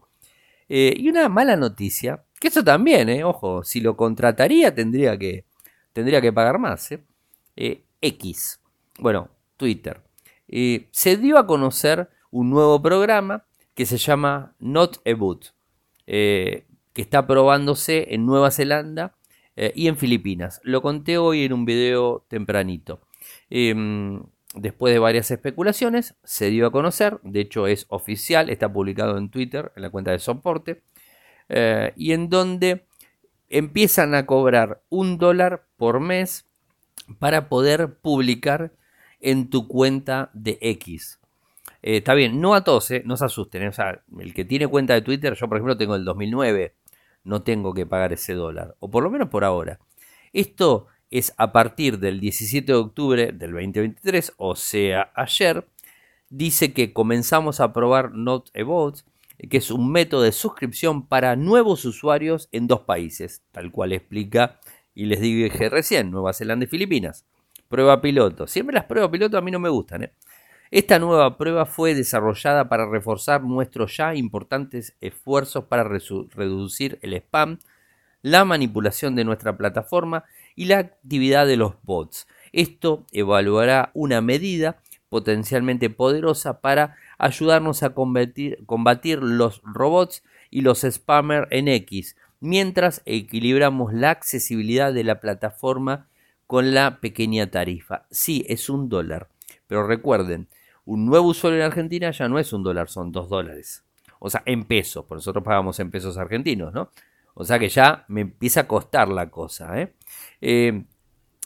y 0.70 1.10
una 1.10 1.29
mala 1.29 1.56
noticia, 1.56 2.24
que 2.39 2.50
eso 2.50 2.63
también, 2.63 3.24
ojo, 3.24 3.63
si 3.63 3.79
lo 3.82 3.96
contrataría 3.96 4.74
tendría 4.75 5.17
que, 5.17 5.46
tendría 5.94 6.22
que 6.22 6.34
pagar 6.34 6.60
más. 6.60 6.89
X, 8.01 8.60
bueno, 9.00 9.29
Twitter 9.56 10.01
se 10.91 11.17
dio 11.17 11.38
a 11.38 11.48
conocer 11.48 12.10
un 12.32 12.50
nuevo 12.50 12.82
programa 12.82 13.46
que 13.74 13.86
se 13.86 13.98
llama 13.98 14.56
Not 14.60 15.01
a 15.06 15.13
Boot, 15.13 15.53
eh, 16.08 16.65
que 16.94 17.01
está 17.01 17.27
probándose 17.27 18.13
en 18.13 18.25
Nueva 18.25 18.51
Zelanda 18.51 19.15
eh, 19.56 19.72
y 19.75 19.88
en 19.88 19.98
Filipinas. 19.98 20.60
Lo 20.63 20.82
conté 20.82 21.17
hoy 21.17 21.44
en 21.44 21.53
un 21.53 21.65
video 21.65 22.25
tempranito. 22.27 23.01
Em, 23.50 24.22
después 24.56 24.94
de 24.94 25.00
varias 25.00 25.32
especulaciones, 25.32 26.16
se 26.24 26.50
dio 26.50 26.68
a 26.68 26.72
conocer, 26.72 27.20
de 27.24 27.42
hecho 27.42 27.68
es 27.68 27.86
oficial, 27.90 28.50
está 28.50 28.72
publicado 28.72 29.18
en 29.18 29.30
Twitter, 29.30 29.72
en 29.76 29.84
la 29.84 29.90
cuenta 29.90 30.12
de 30.12 30.20
soporte, 30.20 30.84
eh, 31.50 31.94
y 31.96 32.14
en 32.14 32.30
donde 32.30 32.86
empiezan 33.50 34.16
a 34.16 34.26
cobrar 34.26 34.82
un 34.90 35.18
dólar 35.18 35.66
por 35.78 36.00
mes 36.00 36.46
para 37.20 37.50
poder 37.50 37.96
publicar 37.96 38.74
en 39.20 39.50
tu 39.50 39.68
cuenta 39.68 40.30
de 40.34 40.58
X. 40.62 41.20
Eh, 41.82 41.98
está 41.98 42.14
bien, 42.14 42.42
no 42.42 42.54
a 42.54 42.64
todos, 42.64 42.92
eh, 42.92 43.04
no 43.06 43.18
se 43.18 43.26
asusten. 43.26 43.68
O 43.68 43.72
sea, 43.72 44.04
el 44.20 44.34
que 44.34 44.46
tiene 44.46 44.68
cuenta 44.68 44.94
de 44.94 45.02
Twitter, 45.02 45.34
yo 45.36 45.48
por 45.48 45.58
ejemplo 45.58 45.78
tengo 45.78 45.96
el 45.96 46.06
2009, 46.06 46.76
no 47.24 47.44
tengo 47.44 47.74
que 47.74 47.86
pagar 47.86 48.14
ese 48.14 48.34
dólar, 48.34 48.76
o 48.80 48.90
por 48.90 49.04
lo 49.04 49.10
menos 49.10 49.30
por 49.30 49.44
ahora. 49.44 49.80
Esto 50.34 50.88
es 51.12 51.34
a 51.38 51.52
partir 51.52 52.00
del 52.00 52.20
17 52.20 52.72
de 52.72 52.78
octubre 52.78 53.32
del 53.32 53.52
2023, 53.52 54.34
o 54.38 54.56
sea, 54.56 55.12
ayer, 55.16 55.68
dice 56.30 56.74
que 56.74 56.94
comenzamos 56.94 57.60
a 57.60 57.72
probar 57.74 58.12
Not 58.14 58.50
About, 58.58 59.00
que 59.50 59.58
es 59.58 59.72
un 59.72 59.92
método 59.92 60.24
de 60.24 60.32
suscripción 60.32 61.08
para 61.08 61.36
nuevos 61.36 61.86
usuarios 61.86 62.50
en 62.52 62.68
dos 62.68 62.82
países, 62.82 63.44
tal 63.52 63.72
cual 63.72 63.94
explica 63.94 64.60
y 64.94 65.06
les 65.06 65.22
dije 65.22 65.70
recién, 65.70 66.10
Nueva 66.10 66.34
Zelanda 66.34 66.66
y 66.66 66.68
Filipinas. 66.68 67.26
Prueba 67.70 68.02
piloto. 68.02 68.48
Siempre 68.48 68.74
las 68.74 68.86
pruebas 68.86 69.12
piloto 69.12 69.38
a 69.38 69.42
mí 69.42 69.52
no 69.52 69.60
me 69.60 69.70
gustan. 69.70 70.06
¿eh? 70.06 70.14
Esta 70.72 70.98
nueva 70.98 71.38
prueba 71.38 71.66
fue 71.66 71.94
desarrollada 71.94 72.68
para 72.68 72.90
reforzar 72.90 73.44
nuestros 73.44 73.96
ya 73.96 74.16
importantes 74.16 74.96
esfuerzos 75.00 75.66
para 75.66 75.84
reducir 75.84 76.98
el 77.04 77.14
spam, 77.14 77.60
la 78.22 78.44
manipulación 78.44 79.16
de 79.16 79.24
nuestra 79.24 79.56
plataforma 79.56 80.26
y 80.58 80.66
la 80.66 80.80
actividad 80.80 81.48
de 81.48 81.56
los 81.56 81.76
bots. 81.84 82.28
Esto 82.52 83.06
evaluará 83.14 83.92
una 83.94 84.20
medida 84.20 84.82
potencialmente 85.08 85.90
poderosa 85.90 86.60
para 86.60 86.96
ayudarnos 87.18 87.84
a 87.84 87.94
combatir, 87.94 89.20
los 89.22 89.62
robots 89.64 90.24
y 90.50 90.62
los 90.62 90.82
spammers 90.82 91.48
en 91.52 91.68
X, 91.68 92.18
mientras 92.40 93.04
equilibramos 93.06 93.94
la 93.94 94.10
accesibilidad 94.10 94.92
de 94.94 95.04
la 95.04 95.20
plataforma 95.20 96.08
con 96.48 96.74
la 96.74 97.00
pequeña 97.00 97.52
tarifa. 97.52 98.08
Sí, 98.10 98.44
es 98.50 98.70
un 98.70 98.90
dólar, 98.90 99.30
pero 99.68 99.86
recuerden, 99.86 100.48
un 100.86 101.06
nuevo 101.06 101.28
usuario 101.28 101.60
en 101.60 101.66
Argentina 101.66 102.10
ya 102.10 102.28
no 102.28 102.40
es 102.40 102.52
un 102.52 102.64
dólar, 102.64 102.90
son 102.90 103.12
dos 103.12 103.30
dólares. 103.30 103.84
O 104.20 104.32
sea, 104.32 104.42
en 104.46 104.64
pesos, 104.64 105.06
por 105.06 105.18
nosotros 105.18 105.44
pagamos 105.44 105.80
en 105.80 105.92
pesos 105.92 106.18
argentinos, 106.18 106.74
¿no? 106.74 106.90
O 107.39 107.46
sea 107.46 107.60
que 107.60 107.70
ya 107.70 108.03
me 108.08 108.22
empieza 108.22 108.62
a 108.62 108.67
costar 108.67 109.10
la 109.10 109.29
cosa, 109.29 109.79
¿eh? 109.79 109.94
eh 110.41 110.86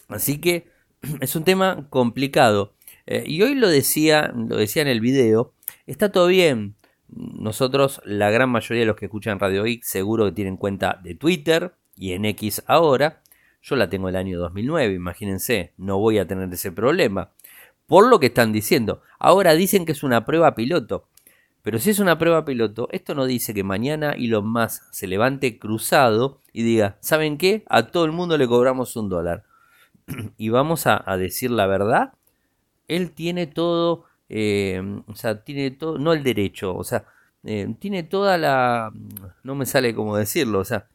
así 0.08 0.40
que 0.40 0.70
es 1.20 1.36
un 1.36 1.44
tema 1.44 1.88
complicado. 1.90 2.76
Eh, 3.06 3.26
y 3.28 3.42
hoy 3.42 3.56
lo 3.56 3.68
decía, 3.68 4.32
lo 4.34 4.56
decía 4.56 4.84
en 4.84 4.88
el 4.88 5.02
video, 5.02 5.54
está 5.88 6.10
todo 6.10 6.28
bien. 6.28 6.76
Nosotros, 7.10 8.02
la 8.06 8.30
gran 8.30 8.50
mayoría 8.50 8.84
de 8.84 8.86
los 8.86 8.96
que 8.96 9.08
escuchan 9.08 9.38
Radio 9.38 9.64
Geek, 9.64 9.84
seguro 9.84 10.26
que 10.26 10.32
tienen 10.32 10.56
cuenta 10.56 10.98
de 11.04 11.14
Twitter 11.14 11.74
y 11.98 12.14
en 12.14 12.24
X 12.24 12.64
ahora. 12.68 13.22
Yo 13.62 13.76
la 13.76 13.90
tengo 13.90 14.08
el 14.08 14.16
año 14.16 14.40
2009, 14.40 14.94
imagínense, 14.94 15.74
no 15.76 16.00
voy 16.00 16.20
a 16.20 16.26
tener 16.26 16.52
ese 16.54 16.72
problema. 16.72 17.34
Por 17.86 18.08
lo 18.08 18.22
que 18.22 18.28
están 18.28 18.54
diciendo. 18.54 19.02
Ahora 19.20 19.56
dicen 19.56 19.86
que 19.86 19.92
es 19.92 20.04
una 20.04 20.26
prueba 20.26 20.56
piloto. 20.56 21.10
Pero 21.64 21.80
si 21.80 21.92
es 21.92 22.00
una 22.00 22.18
prueba 22.18 22.44
piloto, 22.44 22.88
esto 22.92 23.14
no 23.14 23.26
dice 23.26 23.54
que 23.54 23.64
mañana 23.64 24.14
Elon 24.14 24.52
Musk 24.52 24.84
se 24.92 25.08
levante 25.08 25.60
cruzado 25.60 26.40
y 26.54 26.64
diga, 26.64 26.98
¿saben 27.02 27.38
qué? 27.38 27.64
A 27.68 27.88
todo 27.88 28.06
el 28.06 28.12
mundo 28.12 28.38
le 28.38 28.48
cobramos 28.48 28.96
un 28.96 29.10
dólar. 29.10 29.44
y 30.38 30.50
vamos 30.50 30.88
a, 30.88 31.04
decir 31.18 31.52
la 31.52 31.68
verdad. 31.68 32.14
Él 32.88 33.12
tiene 33.12 33.48
todo, 33.48 34.06
eh, 34.30 34.82
o 35.08 35.16
sea, 35.16 35.44
tiene 35.44 35.72
todo, 35.72 35.98
no 35.98 36.14
el 36.14 36.24
derecho, 36.24 36.76
o 36.76 36.84
sea, 36.84 37.06
eh, 37.44 37.74
tiene 37.80 38.04
toda 38.04 38.38
la, 38.38 38.92
no 39.44 39.56
me 39.56 39.66
sale 39.66 39.96
cómo 39.96 40.18
decirlo, 40.18 40.60
o 40.60 40.66
sea, 40.66 40.88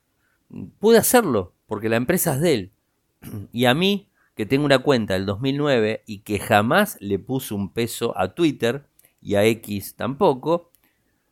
puede 0.79 0.99
hacerlo 0.99 1.55
porque 1.67 1.89
la 1.89 1.97
empresa 1.97 2.35
es 2.35 2.41
de 2.41 2.55
él. 2.55 2.73
Y 3.53 3.65
a 3.65 3.75
mí, 3.75 4.09
que 4.35 4.47
tengo 4.47 4.65
una 4.65 4.81
cuenta 4.81 5.15
del 5.15 5.27
2009 5.27 6.03
y 6.07 6.19
que 6.19 6.39
jamás 6.39 6.99
le 7.01 7.19
puse 7.19 7.55
un 7.55 7.73
peso 7.73 8.17
a 8.19 8.35
Twitter 8.35 8.87
y 9.21 9.35
a 9.35 9.45
X 9.45 9.97
tampoco, 9.97 10.71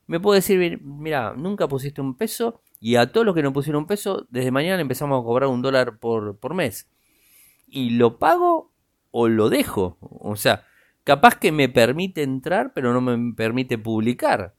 me 0.06 0.20
puedo 0.20 0.34
decir, 0.34 0.80
mira, 0.82 1.34
nunca 1.36 1.68
pusiste 1.68 2.00
un 2.00 2.16
peso 2.16 2.60
y 2.80 2.96
a 2.96 3.10
todos 3.10 3.24
los 3.24 3.34
que 3.34 3.42
no 3.42 3.52
pusieron 3.52 3.82
un 3.82 3.86
peso, 3.86 4.26
desde 4.28 4.50
mañana 4.50 4.82
empezamos 4.82 5.20
a 5.20 5.24
cobrar 5.24 5.48
un 5.48 5.62
dólar 5.62 5.98
por, 5.98 6.38
por 6.38 6.54
mes. 6.54 6.90
Y 7.66 7.90
lo 7.90 8.18
pago 8.18 8.70
o 9.10 9.28
lo 9.28 9.48
dejo. 9.48 9.96
O 10.00 10.36
sea, 10.36 10.64
capaz 11.02 11.36
que 11.38 11.50
me 11.50 11.68
permite 11.68 12.22
entrar, 12.22 12.72
pero 12.74 12.92
no 12.92 13.00
me 13.00 13.32
permite 13.34 13.78
publicar. 13.78 14.54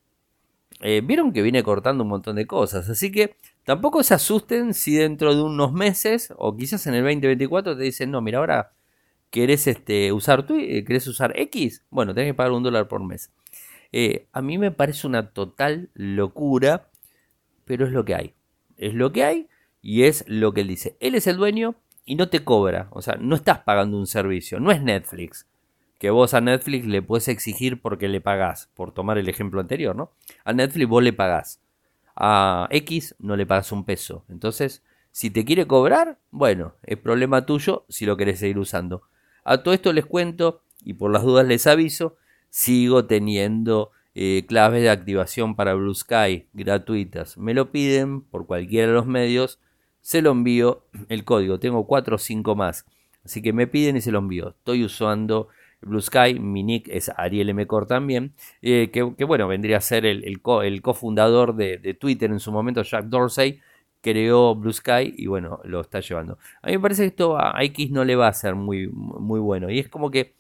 Eh, 0.82 1.02
vieron 1.04 1.34
que 1.34 1.42
viene 1.42 1.64
cortando 1.64 2.04
un 2.04 2.10
montón 2.10 2.36
de 2.38 2.48
cosas. 2.48 2.90
Así 2.90 3.12
que 3.12 3.36
tampoco 3.64 4.02
se 4.02 4.16
asusten 4.16 4.74
si 4.74 4.96
dentro 4.96 5.36
de 5.36 5.44
unos 5.44 5.72
meses 5.74 6.34
o 6.38 6.56
quizás 6.58 6.88
en 6.88 6.96
el 6.96 7.04
2024 7.04 7.78
te 7.78 7.84
dicen, 7.84 8.12
no, 8.12 8.22
mira, 8.22 8.40
ahora 8.40 8.75
querés 9.36 9.68
este, 9.68 10.14
usar 10.14 10.46
Twitter, 10.48 10.78
eh, 10.78 10.86
querés 10.86 11.06
usar 11.08 11.38
X, 11.38 11.84
bueno, 11.90 12.14
tenés 12.14 12.30
que 12.30 12.34
pagar 12.36 12.54
un 12.54 12.64
dólar 12.64 12.88
por 12.88 13.04
mes. 13.04 13.32
Eh, 13.92 14.28
a 14.32 14.42
mí 14.42 14.58
me 14.58 14.72
parece 14.72 15.08
una 15.08 15.32
total 15.32 15.90
locura, 15.94 16.88
pero 17.66 17.86
es 17.86 17.92
lo 17.92 18.06
que 18.06 18.16
hay. 18.16 18.34
Es 18.78 18.94
lo 18.94 19.12
que 19.12 19.26
hay 19.26 19.50
y 19.82 20.04
es 20.04 20.24
lo 20.26 20.54
que 20.54 20.62
él 20.62 20.70
dice. 20.70 20.96
Él 21.02 21.16
es 21.16 21.28
el 21.28 21.36
dueño 21.36 21.76
y 22.06 22.16
no 22.16 22.30
te 22.30 22.46
cobra. 22.46 22.88
O 22.92 23.02
sea, 23.02 23.18
no 23.20 23.36
estás 23.36 23.60
pagando 23.60 23.98
un 23.98 24.08
servicio. 24.08 24.62
No 24.62 24.72
es 24.72 24.82
Netflix 24.82 25.46
que 26.00 26.10
vos 26.12 26.34
a 26.34 26.40
Netflix 26.40 26.86
le 26.86 27.02
puedes 27.02 27.28
exigir 27.28 27.82
porque 27.82 28.08
le 28.08 28.22
pagás, 28.22 28.70
por 28.74 28.94
tomar 28.94 29.18
el 29.18 29.28
ejemplo 29.28 29.60
anterior, 29.60 29.96
¿no? 29.96 30.12
A 30.46 30.54
Netflix 30.54 30.88
vos 30.88 31.04
le 31.04 31.14
pagás. 31.14 31.62
A 32.16 32.68
X 32.72 33.16
no 33.20 33.36
le 33.36 33.46
pagas 33.46 33.72
un 33.74 33.84
peso. 33.84 34.24
Entonces, 34.30 34.84
si 35.12 35.30
te 35.30 35.44
quiere 35.44 35.68
cobrar, 35.68 36.18
bueno, 36.32 36.76
es 36.84 36.98
problema 36.98 37.46
tuyo 37.46 37.86
si 37.90 38.06
lo 38.06 38.18
querés 38.18 38.40
seguir 38.40 38.60
usando. 38.60 39.04
A 39.46 39.64
todo 39.64 39.74
esto 39.74 39.94
les 39.94 40.06
cuento 40.06 40.62
y 40.84 40.96
por 40.96 41.12
las 41.12 41.24
dudas 41.24 41.48
les 41.48 41.66
aviso, 41.68 42.18
sigo 42.50 43.06
teniendo 43.06 43.92
eh, 44.16 44.46
claves 44.48 44.82
de 44.82 44.90
activación 44.90 45.56
para 45.56 45.74
Blue 45.74 45.94
Sky 45.94 46.48
gratuitas. 46.54 47.38
Me 47.38 47.54
lo 47.54 47.72
piden 47.72 48.22
por 48.22 48.48
cualquiera 48.48 48.88
de 48.88 48.94
los 48.94 49.06
medios, 49.06 49.60
se 50.02 50.22
lo 50.22 50.32
envío 50.32 50.84
el 51.10 51.24
código. 51.24 51.60
Tengo 51.60 51.88
4 51.88 52.16
o 52.16 52.20
5 52.20 52.56
más. 52.56 52.86
Así 53.24 53.42
que 53.42 53.54
me 53.54 53.68
piden 53.68 53.98
y 53.98 54.02
se 54.02 54.12
lo 54.12 54.20
envío. 54.20 54.50
Estoy 54.50 54.84
usando 54.84 55.48
Blue 55.82 56.02
Sky, 56.02 56.40
mi 56.40 56.64
nick 56.64 56.88
es 56.90 57.12
Ariel 57.16 57.50
M. 57.50 57.66
también, 57.88 58.34
eh, 58.62 58.90
que, 58.92 59.24
bueno, 59.24 59.48
vendría 59.48 59.78
a 59.78 59.82
ser 59.82 60.06
el, 60.06 60.24
el, 60.24 60.82
cofundador 60.82 61.56
de, 61.56 61.94
Twitter 62.00 62.32
en 62.32 62.40
su 62.40 62.52
momento, 62.52 62.82
Jack 62.82 63.06
Dorsey, 63.06 63.60
creó 64.06 64.54
Blue 64.54 64.72
Sky 64.72 65.16
y 65.18 65.26
bueno, 65.26 65.60
lo 65.64 65.82
está 65.82 66.00
llevando. 66.00 66.38
A 66.62 66.68
mí 66.68 66.74
me 66.74 66.80
parece 66.80 67.02
que 67.02 67.08
esto 67.08 67.40
a 67.40 67.56
X 67.64 67.90
no 67.90 68.06
le 68.06 68.16
va 68.16 68.28
a 68.28 68.34
ser 68.34 68.54
muy, 68.54 68.88
muy 68.88 69.40
bueno. 69.40 69.72
Y 69.72 69.80
es 69.80 69.90
como 69.90 70.12
que 70.12 70.36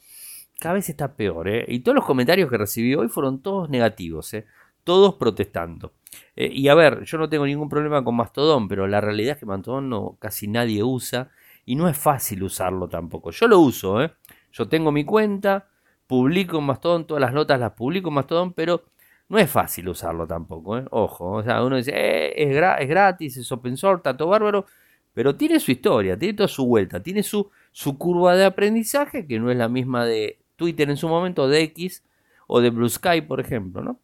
cada 0.59 0.75
vez 0.75 0.87
está 0.87 1.15
peor. 1.15 1.49
¿eh? 1.49 1.65
Y 1.67 1.79
todos 1.79 1.95
los 1.95 2.05
comentarios 2.05 2.47
que 2.47 2.59
recibí 2.59 2.93
hoy 2.93 3.07
fueron 3.07 3.41
todos 3.41 3.67
negativos. 3.67 4.31
¿eh? 4.35 4.45
Todos 4.83 5.15
protestando. 5.15 5.93
Eh, 6.35 6.47
y 6.53 6.67
a 6.67 6.75
ver, 6.75 7.05
yo 7.05 7.17
no 7.17 7.27
tengo 7.27 7.47
ningún 7.47 7.67
problema 7.67 8.03
con 8.03 8.15
Mastodon, 8.15 8.67
pero 8.67 8.85
la 8.85 9.01
realidad 9.01 9.33
es 9.33 9.39
que 9.39 9.47
Mastodon 9.47 9.89
no, 9.89 10.15
casi 10.19 10.47
nadie 10.47 10.83
usa. 10.83 11.31
Y 11.65 11.75
no 11.75 11.89
es 11.89 11.97
fácil 11.97 12.43
usarlo 12.43 12.87
tampoco. 12.87 13.31
Yo 13.31 13.47
lo 13.47 13.57
uso, 13.57 13.99
¿eh? 13.99 14.13
Yo 14.51 14.67
tengo 14.67 14.91
mi 14.91 15.05
cuenta, 15.05 15.69
publico 16.05 16.59
en 16.59 16.65
Mastodon, 16.65 17.07
todas 17.07 17.21
las 17.21 17.33
notas 17.33 17.59
las 17.59 17.71
publico 17.71 18.09
en 18.09 18.13
Mastodon, 18.13 18.53
pero 18.53 18.83
no 19.27 19.39
es 19.39 19.49
fácil 19.49 19.89
usarlo 19.89 20.27
tampoco, 20.27 20.77
¿eh? 20.77 20.85
Ojo, 20.91 21.31
o 21.31 21.43
sea, 21.43 21.63
uno 21.63 21.77
dice, 21.77 21.91
eh, 21.95 22.33
es, 22.43 22.49
es, 22.49 22.87
gratis, 22.87 23.37
es 23.37 23.51
open 23.51 23.75
source, 23.75 24.03
todo 24.13 24.27
bárbaro, 24.27 24.65
pero 25.13 25.35
tiene 25.35 25.59
su 25.59 25.71
historia, 25.71 26.17
tiene 26.17 26.35
toda 26.35 26.47
su 26.47 26.65
vuelta, 26.65 27.01
tiene 27.01 27.23
su, 27.23 27.49
su 27.71 27.97
curva 27.97 28.35
de 28.35 28.45
aprendizaje, 28.45 29.25
que 29.25 29.39
no 29.39 29.49
es 29.49 29.57
la 29.57 29.67
misma 29.67 30.05
de 30.05 30.39
Twitter 30.55 30.89
en 30.89 30.97
su 30.97 31.07
momento, 31.07 31.47
de 31.47 31.61
X 31.63 32.03
o 32.47 32.61
de 32.61 32.69
Blue 32.69 32.89
Sky, 32.89 33.21
por 33.21 33.39
ejemplo, 33.39 33.81
¿no? 33.81 33.99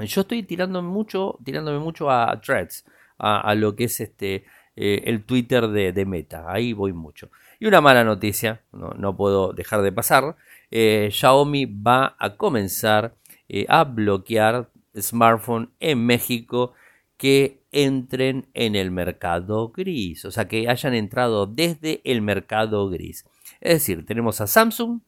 Yo 0.00 0.22
estoy 0.22 0.42
tirándome 0.42 0.88
mucho, 0.88 1.38
tirándome 1.44 1.78
mucho 1.78 2.10
a 2.10 2.40
threads, 2.40 2.86
a, 3.18 3.54
lo 3.54 3.76
que 3.76 3.84
es 3.84 4.00
este 4.00 4.46
eh, 4.74 5.02
el 5.04 5.24
Twitter 5.24 5.68
de, 5.68 6.06
Meta. 6.06 6.50
Ahí 6.50 6.72
voy 6.72 6.94
mucho. 6.94 7.30
Y 7.58 7.66
una 7.66 7.82
mala 7.82 8.02
noticia, 8.02 8.62
no, 8.72 8.94
no 8.96 9.14
puedo 9.14 9.52
dejar 9.52 9.82
de 9.82 9.92
pasar. 9.92 10.36
Xiaomi 10.70 11.66
va 11.66 12.16
a 12.18 12.36
comenzar 12.36 13.14
eh, 13.52 13.66
a 13.68 13.82
bloquear 13.82 14.70
smartphones 14.96 15.70
en 15.80 16.06
México 16.06 16.72
que 17.16 17.64
entren 17.72 18.46
en 18.54 18.76
el 18.76 18.92
mercado 18.92 19.70
gris, 19.70 20.24
o 20.24 20.30
sea, 20.30 20.46
que 20.46 20.68
hayan 20.68 20.94
entrado 20.94 21.46
desde 21.46 22.00
el 22.04 22.22
mercado 22.22 22.88
gris. 22.88 23.26
Es 23.60 23.74
decir, 23.74 24.06
tenemos 24.06 24.40
a 24.40 24.46
Samsung, 24.46 25.00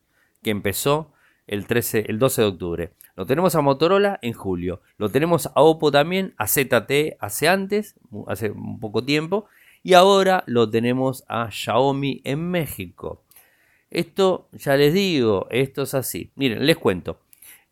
que 0.43 0.51
empezó 0.51 1.13
el, 1.47 1.67
13, 1.69 2.07
el 2.09 2.19
12 2.19 2.43
de 2.43 2.49
octubre. 2.49 2.93
Lo 3.15 3.27
tenemos 3.27 3.55
a 3.55 3.61
Motorola 3.61 4.19
en 4.23 4.33
julio. 4.33 4.81
Lo 4.99 5.09
tenemos 5.09 5.47
a 5.47 5.63
Oppo 5.63 5.93
también, 5.93 6.35
a 6.37 6.49
ZT 6.49 7.17
hace 7.21 7.49
antes, 7.49 7.95
hace 8.27 8.51
un 8.51 8.81
poco 8.81 9.05
tiempo. 9.05 9.47
Y 9.85 9.95
ahora 9.95 10.43
lo 10.47 10.69
tenemos 10.69 11.25
a 11.29 11.49
Xiaomi 11.51 12.23
en 12.25 12.51
México. 12.51 13.23
Esto, 13.91 14.49
ya 14.53 14.77
les 14.77 14.95
digo, 14.95 15.47
esto 15.51 15.83
es 15.83 15.95
así. 15.95 16.33
Miren, 16.35 16.67
les 16.67 16.77
cuento. 16.77 17.21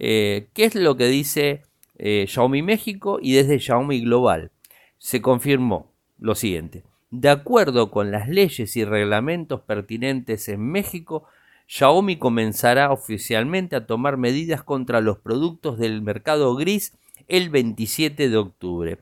Eh, 0.03 0.49
¿Qué 0.55 0.65
es 0.65 0.75
lo 0.75 0.97
que 0.97 1.09
dice 1.09 1.63
eh, 1.99 2.25
Xiaomi 2.27 2.63
México 2.63 3.19
y 3.21 3.35
desde 3.35 3.61
Xiaomi 3.61 4.01
Global? 4.01 4.51
Se 4.97 5.21
confirmó 5.21 5.93
lo 6.19 6.35
siguiente. 6.35 6.85
De 7.11 7.29
acuerdo 7.29 7.91
con 7.91 8.11
las 8.11 8.29
leyes 8.29 8.77
y 8.77 8.85
reglamentos 8.85 9.61
pertinentes 9.61 10.49
en 10.49 10.63
México, 10.63 11.25
Xiaomi 11.67 12.17
comenzará 12.17 12.93
oficialmente 12.93 13.77
a 13.77 13.87
tomar 13.87 14.17
medidas 14.17 14.63
contra 14.63 15.03
los 15.03 15.19
productos 15.19 15.79
del 15.79 16.01
mercado 16.01 16.55
gris 16.57 16.97
el 17.29 17.51
27 17.51 18.31
de 18.31 18.37
octubre. 18.39 18.99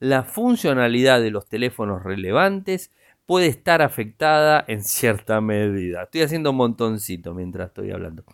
La 0.00 0.22
funcionalidad 0.22 1.20
de 1.20 1.30
los 1.30 1.46
teléfonos 1.46 2.02
relevantes 2.02 2.90
puede 3.26 3.48
estar 3.48 3.82
afectada 3.82 4.64
en 4.66 4.82
cierta 4.82 5.42
medida. 5.42 6.04
Estoy 6.04 6.22
haciendo 6.22 6.52
un 6.52 6.56
montoncito 6.56 7.34
mientras 7.34 7.68
estoy 7.68 7.90
hablando 7.90 8.24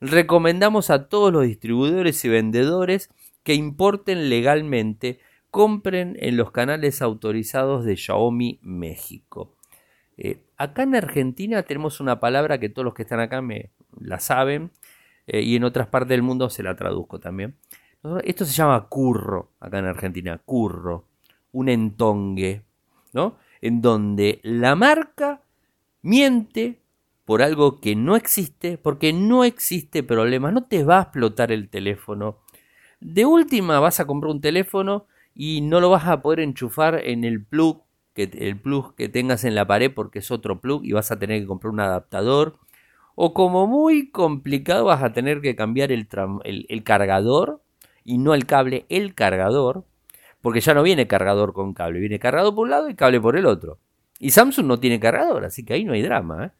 recomendamos 0.00 0.90
a 0.90 1.08
todos 1.08 1.32
los 1.32 1.44
distribuidores 1.44 2.24
y 2.24 2.28
vendedores 2.28 3.10
que 3.42 3.54
importen 3.54 4.28
legalmente, 4.28 5.20
compren 5.50 6.16
en 6.20 6.36
los 6.36 6.50
canales 6.50 7.00
autorizados 7.02 7.84
de 7.84 7.96
Xiaomi 7.96 8.58
México. 8.62 9.54
Eh, 10.16 10.40
acá 10.56 10.82
en 10.82 10.96
Argentina 10.96 11.62
tenemos 11.62 12.00
una 12.00 12.20
palabra 12.20 12.58
que 12.58 12.68
todos 12.68 12.84
los 12.84 12.94
que 12.94 13.02
están 13.02 13.20
acá 13.20 13.42
me 13.42 13.70
la 14.00 14.18
saben 14.18 14.70
eh, 15.26 15.42
y 15.42 15.56
en 15.56 15.64
otras 15.64 15.88
partes 15.88 16.10
del 16.10 16.22
mundo 16.22 16.50
se 16.50 16.62
la 16.62 16.76
traduzco 16.76 17.20
también. 17.20 17.56
Esto 18.24 18.44
se 18.44 18.52
llama 18.52 18.88
curro 18.88 19.50
acá 19.58 19.78
en 19.78 19.86
Argentina, 19.86 20.38
curro, 20.38 21.06
un 21.52 21.68
entongue, 21.68 22.62
¿no? 23.12 23.36
En 23.60 23.82
donde 23.82 24.38
la 24.42 24.76
marca 24.76 25.40
miente 26.02 26.80
por 27.26 27.42
algo 27.42 27.80
que 27.80 27.96
no 27.96 28.16
existe, 28.16 28.78
porque 28.78 29.12
no 29.12 29.44
existe 29.44 30.04
problema, 30.04 30.52
no 30.52 30.64
te 30.64 30.84
va 30.84 31.00
a 31.00 31.02
explotar 31.02 31.50
el 31.50 31.68
teléfono. 31.68 32.38
De 33.00 33.26
última 33.26 33.80
vas 33.80 33.98
a 34.00 34.06
comprar 34.06 34.30
un 34.30 34.40
teléfono 34.40 35.06
y 35.34 35.60
no 35.60 35.80
lo 35.80 35.90
vas 35.90 36.06
a 36.06 36.22
poder 36.22 36.40
enchufar 36.40 37.00
en 37.04 37.24
el 37.24 37.44
plug 37.44 37.82
que, 38.14 38.30
el 38.32 38.56
plug 38.58 38.94
que 38.94 39.08
tengas 39.08 39.44
en 39.44 39.56
la 39.56 39.66
pared 39.66 39.92
porque 39.92 40.20
es 40.20 40.30
otro 40.30 40.60
plug 40.60 40.84
y 40.84 40.92
vas 40.92 41.10
a 41.10 41.18
tener 41.18 41.40
que 41.40 41.48
comprar 41.48 41.72
un 41.72 41.80
adaptador. 41.80 42.58
O 43.16 43.34
como 43.34 43.66
muy 43.66 44.10
complicado 44.10 44.84
vas 44.84 45.02
a 45.02 45.12
tener 45.12 45.40
que 45.40 45.56
cambiar 45.56 45.90
el, 45.90 46.06
el 46.44 46.82
cargador 46.84 47.60
y 48.04 48.18
no 48.18 48.34
el 48.34 48.46
cable, 48.46 48.86
el 48.88 49.14
cargador. 49.14 49.84
Porque 50.42 50.60
ya 50.60 50.74
no 50.74 50.84
viene 50.84 51.08
cargador 51.08 51.52
con 51.52 51.74
cable, 51.74 51.98
viene 51.98 52.20
cargado 52.20 52.54
por 52.54 52.66
un 52.66 52.70
lado 52.70 52.88
y 52.88 52.94
cable 52.94 53.20
por 53.20 53.36
el 53.36 53.46
otro. 53.46 53.78
Y 54.20 54.30
Samsung 54.30 54.66
no 54.66 54.78
tiene 54.78 55.00
cargador, 55.00 55.44
así 55.44 55.64
que 55.64 55.74
ahí 55.74 55.84
no 55.84 55.92
hay 55.92 56.02
drama. 56.02 56.46
¿eh? 56.46 56.50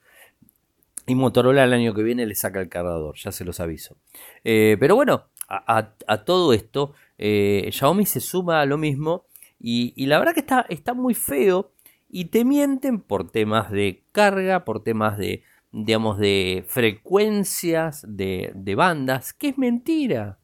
Y 1.07 1.14
Motorola 1.14 1.64
el 1.64 1.73
año 1.73 1.95
que 1.95 2.03
viene 2.03 2.27
le 2.27 2.35
saca 2.35 2.61
el 2.61 2.69
cargador, 2.69 3.16
ya 3.16 3.31
se 3.31 3.45
los 3.45 3.61
aviso. 3.61 3.97
Eh, 4.42 4.77
pero 4.81 4.97
bueno, 4.97 5.27
a, 5.49 6.25
todo 6.25 6.53
esto, 6.53 6.95
eh, 7.19 7.69
Xiaomi 7.71 8.07
se 8.07 8.21
suma 8.21 8.61
a 8.61 8.66
lo 8.66 8.77
mismo. 8.77 9.27
Y, 9.59 10.07
la 10.07 10.19
verdad 10.19 10.35
que 10.35 10.40
está, 10.40 10.66
está 10.69 10.95
muy 10.95 11.14
feo. 11.14 11.73
Y 12.09 12.27
te 12.27 12.45
mienten 12.45 13.01
por 13.01 13.31
temas 13.31 13.71
de 13.71 14.05
carga, 14.12 14.64
por 14.64 14.83
temas 14.83 15.19
de, 15.19 15.42
digamos, 15.73 16.19
de 16.19 16.64
frecuencias 16.66 18.05
de, 18.09 18.75
bandas, 18.77 19.33
que 19.33 19.49
es 19.49 19.59
mentira. 19.59 20.38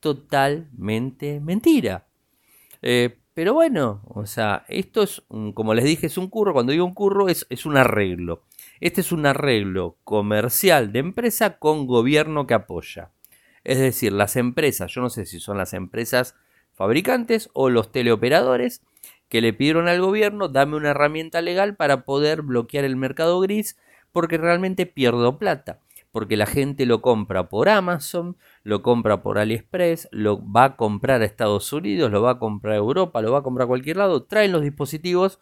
Totalmente 0.00 1.40
mentira. 1.40 2.06
Eh, 2.80 3.18
pero 3.34 3.54
bueno, 3.54 4.02
o 4.06 4.26
sea, 4.26 4.64
esto 4.68 5.02
es, 5.02 5.22
como 5.54 5.74
les 5.74 5.84
dije, 5.84 6.06
es 6.06 6.18
un 6.18 6.28
curro. 6.28 6.52
Cuando 6.52 6.72
digo 6.72 6.84
un 6.84 6.94
curro, 6.94 7.28
es, 7.28 7.46
es 7.50 7.66
un 7.66 7.76
arreglo. 7.76 8.44
Este 8.80 9.02
es 9.02 9.12
un 9.12 9.26
arreglo 9.26 9.98
comercial 10.04 10.90
de 10.90 11.00
empresa 11.00 11.58
con 11.58 11.86
gobierno 11.86 12.46
que 12.46 12.54
apoya. 12.54 13.10
Es 13.62 13.78
decir, 13.78 14.10
las 14.10 14.36
empresas, 14.36 14.90
yo 14.90 15.02
no 15.02 15.10
sé 15.10 15.26
si 15.26 15.38
son 15.38 15.58
las 15.58 15.74
empresas 15.74 16.34
fabricantes 16.72 17.50
o 17.52 17.68
los 17.68 17.92
teleoperadores 17.92 18.82
que 19.28 19.42
le 19.42 19.52
pidieron 19.52 19.86
al 19.86 20.00
gobierno, 20.00 20.48
dame 20.48 20.76
una 20.76 20.90
herramienta 20.92 21.42
legal 21.42 21.76
para 21.76 22.06
poder 22.06 22.40
bloquear 22.40 22.86
el 22.86 22.96
mercado 22.96 23.38
gris 23.40 23.76
porque 24.12 24.38
realmente 24.38 24.86
pierdo 24.86 25.38
plata. 25.38 25.80
Porque 26.10 26.38
la 26.38 26.46
gente 26.46 26.86
lo 26.86 27.02
compra 27.02 27.50
por 27.50 27.68
Amazon, 27.68 28.38
lo 28.64 28.80
compra 28.80 29.22
por 29.22 29.36
AliExpress, 29.38 30.08
lo 30.10 30.42
va 30.50 30.64
a 30.64 30.76
comprar 30.76 31.20
a 31.20 31.26
Estados 31.26 31.70
Unidos, 31.74 32.10
lo 32.10 32.22
va 32.22 32.30
a 32.32 32.38
comprar 32.38 32.72
a 32.72 32.78
Europa, 32.78 33.20
lo 33.20 33.30
va 33.30 33.40
a 33.40 33.42
comprar 33.42 33.66
a 33.66 33.68
cualquier 33.68 33.98
lado, 33.98 34.22
traen 34.22 34.52
los 34.52 34.62
dispositivos 34.62 35.38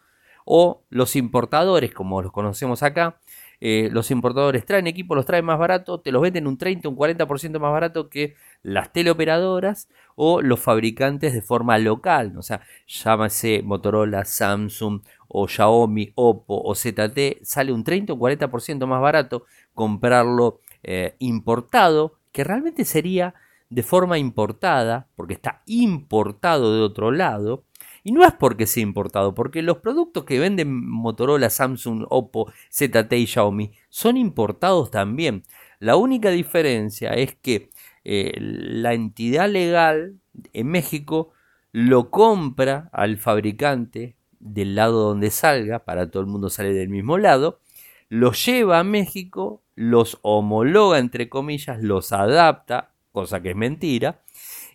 o 0.51 0.83
los 0.89 1.15
importadores, 1.15 1.93
como 1.93 2.21
los 2.21 2.31
conocemos 2.31 2.81
acá, 2.81 3.19
eh, 3.61 3.89
los 3.91 4.09
importadores 4.11 4.65
traen 4.65 4.87
equipos, 4.87 5.15
los 5.15 5.25
traen 5.25 5.45
más 5.45 5.59
barato, 5.59 5.99
te 5.99 6.11
los 6.11 6.21
venden 6.21 6.47
un 6.47 6.57
30, 6.57 6.87
un 6.87 6.95
40% 6.95 7.59
más 7.59 7.71
barato 7.71 8.09
que 8.09 8.35
las 8.63 8.93
teleoperadoras 8.93 9.89
o 10.15 10.41
los 10.41 10.59
fabricantes 10.59 11.33
de 11.33 11.41
forma 11.41 11.77
local. 11.77 12.37
O 12.37 12.41
sea, 12.41 12.61
llámase 12.87 13.61
Motorola, 13.63 14.23
Samsung 14.25 15.01
o 15.27 15.47
Xiaomi, 15.47 16.11
Oppo 16.15 16.61
o 16.63 16.73
ZT, 16.73 17.43
sale 17.43 17.71
un 17.71 17.83
30 17.83 18.13
o 18.13 18.17
40% 18.17 18.85
más 18.85 19.01
barato 19.01 19.45
comprarlo 19.73 20.61
eh, 20.83 21.15
importado, 21.19 22.19
que 22.31 22.43
realmente 22.43 22.85
sería 22.85 23.33
de 23.69 23.83
forma 23.83 24.17
importada, 24.17 25.07
porque 25.15 25.35
está 25.35 25.61
importado 25.67 26.75
de 26.75 26.81
otro 26.81 27.11
lado, 27.11 27.63
y 28.03 28.11
no 28.11 28.23
es 28.25 28.33
porque 28.33 28.67
sea 28.67 28.83
importado, 28.83 29.33
porque 29.33 29.61
los 29.61 29.77
productos 29.77 30.23
que 30.23 30.39
venden 30.39 30.87
Motorola, 30.89 31.49
Samsung, 31.49 32.05
Oppo, 32.09 32.51
ZT 32.71 33.13
y 33.13 33.27
Xiaomi 33.27 33.71
son 33.89 34.17
importados 34.17 34.91
también. 34.91 35.43
La 35.79 35.95
única 35.95 36.29
diferencia 36.29 37.11
es 37.11 37.35
que 37.35 37.69
eh, 38.03 38.33
la 38.39 38.93
entidad 38.93 39.49
legal 39.49 40.15
en 40.53 40.67
México 40.67 41.31
lo 41.71 42.09
compra 42.09 42.89
al 42.91 43.17
fabricante 43.17 44.15
del 44.39 44.75
lado 44.75 45.07
donde 45.09 45.31
salga, 45.31 45.79
para 45.79 46.09
todo 46.09 46.21
el 46.21 46.27
mundo 46.27 46.49
sale 46.49 46.73
del 46.73 46.89
mismo 46.89 47.17
lado, 47.17 47.59
lo 48.07 48.31
lleva 48.31 48.79
a 48.79 48.83
México, 48.83 49.61
los 49.75 50.17
homologa 50.21 50.97
entre 50.97 51.29
comillas, 51.29 51.81
los 51.81 52.11
adapta, 52.11 52.91
cosa 53.11 53.41
que 53.41 53.51
es 53.51 53.55
mentira, 53.55 54.21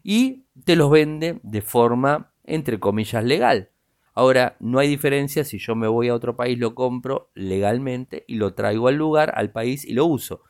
y 0.03 0.45
te 0.65 0.77
los 0.77 0.91
vende 0.91 1.41
de 1.43 1.63
forma 1.63 2.31
entre 2.45 2.79
comillas, 2.79 3.25
legal. 3.25 3.71
Ahora, 4.15 4.57
no 4.61 4.79
hay 4.79 4.89
diferencia 4.89 5.45
si 5.45 5.59
yo 5.59 5.75
me 5.75 5.89
voy 5.89 6.09
a 6.09 6.15
otro 6.15 6.37
país, 6.37 6.59
lo 6.59 6.75
compro 6.75 7.31
legalmente 7.35 8.25
y 8.29 8.37
lo 8.37 8.55
traigo 8.55 8.89
al 8.89 8.95
lugar, 8.95 9.33
al 9.35 9.51
país 9.51 9.85
y 9.85 9.93
lo 9.95 10.07
uso. 10.07 10.43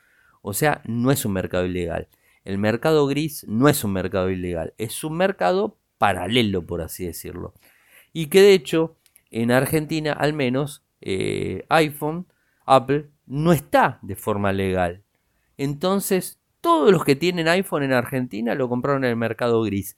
O 0.42 0.52
sea, 0.52 0.83
no 0.85 1.11
es 1.11 1.24
un 1.24 1.33
mercado 1.33 1.64
ilegal. 1.64 2.09
El 2.44 2.59
mercado 2.59 3.07
gris 3.07 3.46
no 3.48 3.68
es 3.70 3.83
un 3.85 3.94
mercado 3.94 4.28
ilegal, 4.28 4.74
es 4.76 5.02
un 5.02 5.16
mercado 5.16 5.78
paralelo, 5.96 6.66
por 6.66 6.83
así 6.83 7.07
decirlo. 7.07 7.54
Y 8.12 8.26
que 8.26 8.42
de 8.42 8.52
hecho, 8.52 8.96
en 9.30 9.50
Argentina 9.50 10.12
al 10.12 10.35
menos 10.35 10.85
eh, 11.00 11.64
iPhone, 11.70 12.26
Apple, 12.66 13.09
no 13.26 13.52
está 13.54 13.98
de 14.02 14.16
forma 14.16 14.52
legal. 14.52 15.02
Entonces, 15.57 16.38
todos 16.61 16.92
los 16.92 17.04
que 17.04 17.16
tienen 17.16 17.48
iPhone 17.48 17.83
en 17.83 17.92
Argentina 17.92 18.54
lo 18.54 18.68
compraron 18.68 19.04
en 19.04 19.11
el 19.11 19.16
mercado 19.16 19.62
gris. 19.62 19.96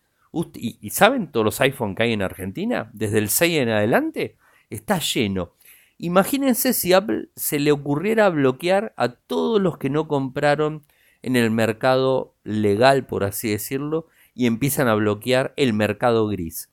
¿Y, 0.54 0.90
saben 0.90 1.30
todos 1.30 1.44
los 1.44 1.60
iPhone 1.60 1.94
que 1.94 2.04
hay 2.04 2.12
en 2.12 2.22
Argentina? 2.22 2.90
Desde 2.92 3.18
el 3.18 3.28
6 3.28 3.58
en 3.58 3.68
adelante, 3.70 4.36
está 4.70 4.98
lleno. 4.98 5.52
Imagínense 5.98 6.72
si 6.72 6.92
Apple 6.92 7.28
se 7.36 7.58
le 7.58 7.72
ocurriera 7.72 8.28
bloquear 8.28 8.92
a 8.96 9.10
todos 9.10 9.60
los 9.60 9.78
que 9.78 9.88
no 9.88 10.08
compraron 10.08 10.82
en 11.22 11.36
el 11.36 11.50
mercado 11.50 12.34
legal, 12.44 13.06
por 13.06 13.24
así 13.24 13.50
decirlo, 13.50 14.06
y 14.34 14.46
empiezan 14.46 14.88
a 14.88 14.94
bloquear 14.94 15.54
el 15.56 15.72
mercado 15.72 16.26
gris. 16.28 16.70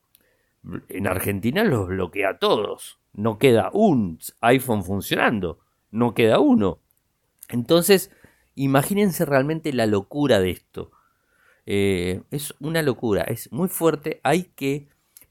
En 0.90 1.08
Argentina 1.08 1.64
los 1.64 1.88
bloquea 1.88 2.32
a 2.32 2.38
todos. 2.40 3.00
No 3.14 3.38
queda 3.38 3.70
un 3.74 4.20
iPhone 4.42 4.84
funcionando. 4.84 5.60
No 5.92 6.14
queda 6.14 6.40
uno. 6.40 6.80
Entonces, 7.50 8.12
imagínense 8.56 9.26
realmente 9.26 9.72
la 9.72 9.86
locura 9.86 10.40
de 10.40 10.52
esto. 10.52 10.92
Eh, 11.66 12.22
es 12.32 12.54
una 12.60 12.82
locura, 12.82 13.24
es 13.24 13.52
muy 13.52 13.70
fuerte. 13.70 14.20
Hay 14.24 14.44
que 14.56 14.88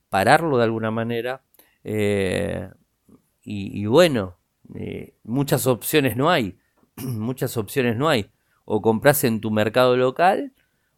pararlo 0.09 0.57
de 0.57 0.63
alguna 0.63 0.91
manera. 0.91 1.43
Eh, 1.83 2.69
y, 3.43 3.85
bueno, 3.85 4.37
eh, 4.75 5.15
muchas 5.23 5.67
opciones 5.67 6.15
no 6.15 6.29
hay. 6.29 6.57
muchas 6.97 7.57
opciones 7.57 7.97
no 7.97 8.09
hay. 8.09 8.31
O 8.65 8.81
compras 8.81 9.23
en 9.23 9.41
tu 9.41 9.51
mercado 9.51 9.97
local 9.97 10.53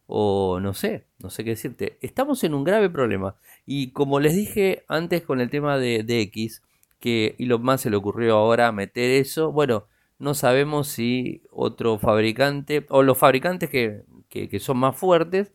o 0.06 0.60
no 0.60 0.72
sé, 0.72 1.06
no 1.18 1.30
sé 1.30 1.44
qué 1.44 1.50
decirte. 1.50 1.98
Estamos 2.00 2.44
en 2.44 2.54
un 2.54 2.64
grave 2.64 2.90
problema. 2.90 3.36
Y 3.66 3.90
como 3.90 4.20
les 4.20 4.34
dije 4.34 4.84
antes 4.88 5.22
con 5.22 5.40
el 5.40 5.50
tema 5.50 5.78
de, 5.78 6.04
X, 6.08 6.62
que 7.00 7.34
Elon 7.38 7.62
Musk 7.62 7.78
se 7.84 7.90
le 7.90 7.96
ocurrió 7.96 8.36
ahora 8.36 8.70
meter 8.72 9.10
eso, 9.10 9.52
bueno, 9.52 9.86
no 10.18 10.34
sabemos 10.34 10.88
si 10.88 11.42
otro 11.50 11.98
fabricante 11.98 12.86
o 12.88 13.02
los 13.02 13.18
fabricantes 13.18 13.68
que, 13.68 14.02
que, 14.28 14.60
son 14.60 14.78
más 14.78 14.96
fuertes 14.96 15.52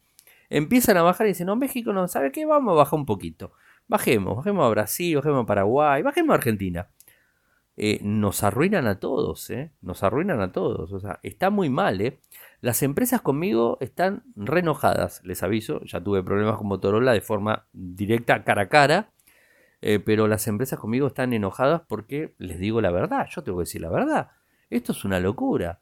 empiezan 0.50 0.98
a 0.98 1.02
bajar 1.02 1.28
y 1.28 1.30
dicen, 1.30 1.48
no, 1.48 1.56
México 1.56 1.94
no, 1.94 2.08
¿sabe 2.08 2.32
qué? 2.32 2.46
Vamos 2.46 2.74
a 2.74 2.76
bajar 2.76 3.00
un 3.00 3.06
poquito. 3.06 3.54
Bajemos, 3.88 4.36
bajemos 4.36 4.66
a 4.66 4.70
Brasil, 4.70 5.16
bajemos 5.16 5.44
a 5.44 5.46
Paraguay, 5.46 6.02
bajemos 6.02 6.34
a 6.34 6.36
Argentina. 6.36 6.90
Eh, 7.78 8.00
nos 8.04 8.44
arruinan 8.44 8.86
a 8.86 9.00
todos, 9.00 9.50
¿eh? 9.50 9.72
Nos 9.82 10.04
arruinan 10.04 10.42
a 10.42 10.52
todos. 10.52 10.92
O 10.92 11.00
sea, 11.00 11.20
está 11.24 11.50
muy 11.50 11.70
mal, 11.70 12.02
¿eh? 12.02 12.20
Las 12.60 12.84
empresas 12.84 13.22
conmigo 13.22 13.78
están 13.82 14.24
re 14.36 14.60
enojadas, 14.60 15.24
les 15.24 15.42
aviso. 15.42 15.82
Ya 15.86 16.02
tuve 16.04 16.22
problemas 16.22 16.58
con 16.58 16.68
Motorola 16.68 17.14
de 17.14 17.22
forma 17.22 17.66
directa, 17.74 18.44
cara 18.44 18.64
a 18.64 18.70
cara. 18.70 19.10
Eh, 19.82 20.00
pero 20.00 20.28
las 20.28 20.48
empresas 20.48 20.78
conmigo 20.80 21.08
están 21.08 21.34
enojadas 21.34 21.82
porque 21.88 22.36
les 22.38 22.60
digo 22.60 22.82
la 22.82 22.92
verdad. 22.92 23.28
Yo 23.32 23.44
tengo 23.44 23.58
que 23.58 23.64
decir 23.64 23.82
la 23.82 23.90
verdad. 23.90 24.32
Esto 24.70 24.92
es 24.92 25.04
una 25.06 25.20
locura. 25.20 25.80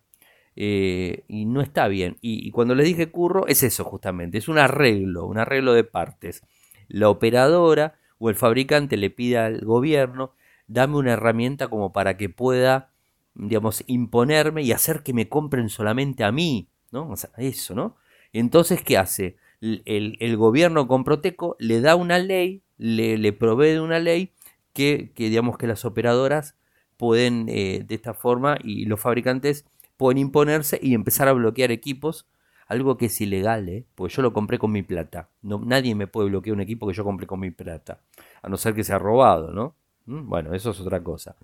Y 0.62 1.46
no 1.46 1.62
está 1.62 1.88
bien. 1.88 2.18
Y, 2.22 2.52
cuando 2.52 2.76
les 2.76 2.86
dije 2.86 3.10
curro, 3.10 3.48
es 3.48 3.64
eso 3.64 3.86
justamente. 3.86 4.38
Es 4.38 4.50
un 4.50 4.58
arreglo, 4.58 5.26
un 5.26 5.38
arreglo 5.38 5.74
de 5.74 5.86
partes. 5.86 6.44
La 6.90 7.10
operadora 7.10 7.96
o 8.18 8.30
el 8.30 8.36
fabricante 8.36 8.98
le 8.98 9.10
pida 9.10 9.46
al 9.46 9.62
gobierno, 9.62 10.34
dame 10.68 10.98
una 10.98 11.14
herramienta 11.14 11.70
como 11.70 11.94
para 11.94 12.18
que 12.18 12.28
pueda, 12.28 12.92
digamos, 13.36 13.86
imponerme 13.88 14.64
y 14.64 14.74
hacer 14.74 15.02
que 15.02 15.14
me 15.14 15.30
compren 15.30 15.70
solamente 15.70 16.26
a 16.26 16.32
mí, 16.34 16.68
¿no? 16.92 17.10
O 17.10 17.16
sea, 17.16 17.30
eso, 17.38 17.74
¿no? 17.74 17.96
Entonces, 18.34 18.84
¿qué 18.84 18.98
hace? 18.98 19.38
El, 19.62 20.38
gobierno 20.38 20.88
con 20.88 21.06
Proteco 21.06 21.56
le 21.60 21.80
da 21.80 21.96
una 21.96 22.20
ley, 22.20 22.64
le, 22.78 23.18
le 23.18 23.32
provee 23.32 23.72
de 23.72 23.80
una 23.80 24.00
ley 24.00 24.34
que, 24.74 25.12
que, 25.16 25.30
digamos, 25.30 25.58
que 25.58 25.68
las 25.68 25.86
operadoras 25.86 26.56
pueden 26.98 27.46
eh, 27.48 27.86
de 27.88 27.96
esta 27.96 28.14
forma 28.14 28.58
y 28.62 28.86
los 28.86 29.00
fabricantes 29.00 29.66
pueden 30.00 30.18
imponerse 30.18 30.80
y 30.82 30.94
empezar 30.94 31.28
a 31.28 31.34
bloquear 31.34 31.72
equipos 31.72 32.26
algo 32.68 32.96
que 32.98 33.08
es 33.08 33.20
ilegal, 33.20 33.68
¿eh? 33.68 33.86
porque 33.96 34.14
yo 34.14 34.22
lo 34.22 34.32
compré 34.32 34.58
con 34.58 34.72
mi 34.72 34.82
plata. 34.82 35.28
No, 35.42 35.60
nadie 35.60 35.94
me 35.94 36.08
puede 36.08 36.30
bloquear 36.30 36.54
un 36.54 36.62
equipo 36.62 36.88
que 36.88 36.94
yo 36.94 37.04
compré 37.04 37.28
con 37.28 37.42
mi 37.42 37.52
plata, 37.52 38.00
a 38.42 38.48
no 38.48 38.56
ser 38.56 38.74
que 38.74 38.86
sea 38.86 38.98
robado, 38.98 39.52
¿no? 39.52 39.76
Mm, 40.06 40.30
bueno, 40.30 40.54
eso 40.54 40.72
es 40.72 40.80
otra 40.80 41.04
cosa. 41.04 41.36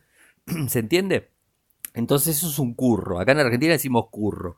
¿Se 0.70 0.80
entiende? 0.80 1.32
Entonces 1.94 2.38
eso 2.38 2.48
es 2.48 2.58
un 2.58 2.76
curro. 2.76 3.20
Acá 3.20 3.34
en 3.34 3.40
Argentina 3.40 3.74
decimos 3.74 4.06
curro. 4.10 4.56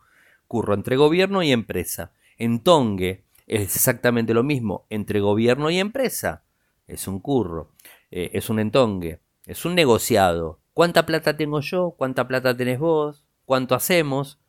Curro 0.48 0.76
entre 0.76 0.96
gobierno 0.96 1.42
y 1.42 1.52
empresa. 1.52 2.12
En 2.38 2.60
Tongue 2.60 3.24
es 3.48 3.76
exactamente 3.76 4.36
lo 4.36 4.44
mismo. 4.44 4.86
Entre 4.92 5.22
gobierno 5.22 5.72
y 5.72 5.80
empresa 5.80 6.44
es 6.86 7.08
un 7.08 7.20
curro. 7.20 7.72
Eh, 8.12 8.30
es 8.34 8.52
un 8.52 8.60
entongue. 8.60 9.22
Es 9.48 9.66
un 9.66 9.74
negociado. 9.74 10.60
¿Cuánta 10.76 11.08
plata 11.08 11.36
tengo 11.36 11.62
yo? 11.62 11.96
¿Cuánta 11.98 12.28
plata 12.28 12.56
tenés 12.56 12.78
vos? 12.78 13.27
¿Cuánto 13.48 13.74
hacemos? 13.74 14.40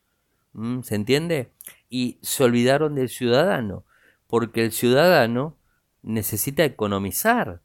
¿Se 0.83 0.95
entiende? 0.95 1.53
y 1.89 2.19
se 2.23 2.45
olvidaron 2.45 2.95
del 2.95 3.09
ciudadano, 3.09 3.85
porque 4.27 4.65
el 4.65 4.73
ciudadano 4.73 5.57
necesita 6.03 6.65
economizar. 6.65 7.63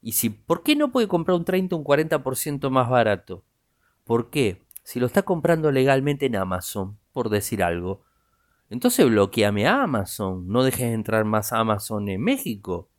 Y 0.00 0.12
si, 0.12 0.30
¿por 0.30 0.62
qué 0.62 0.76
no 0.76 0.92
puede 0.92 1.08
comprar 1.08 1.36
un 1.36 1.44
30 1.44 1.74
o 1.74 1.78
un 1.78 1.84
40% 1.84 2.70
más 2.70 2.88
barato? 2.88 3.44
¿Por 4.04 4.30
qué? 4.30 4.62
Si 4.82 5.00
lo 5.00 5.06
está 5.06 5.22
comprando 5.22 5.72
legalmente 5.72 6.26
en 6.26 6.36
Amazon, 6.36 6.98
por 7.12 7.30
decir 7.30 7.62
algo. 7.62 8.04
Entonces 8.68 9.06
bloqueame 9.06 9.66
a 9.66 9.82
Amazon, 9.82 10.46
no 10.48 10.62
dejes 10.62 10.92
entrar 10.92 11.24
más 11.24 11.52
Amazon 11.52 12.08
en 12.08 12.22
México. 12.22 12.90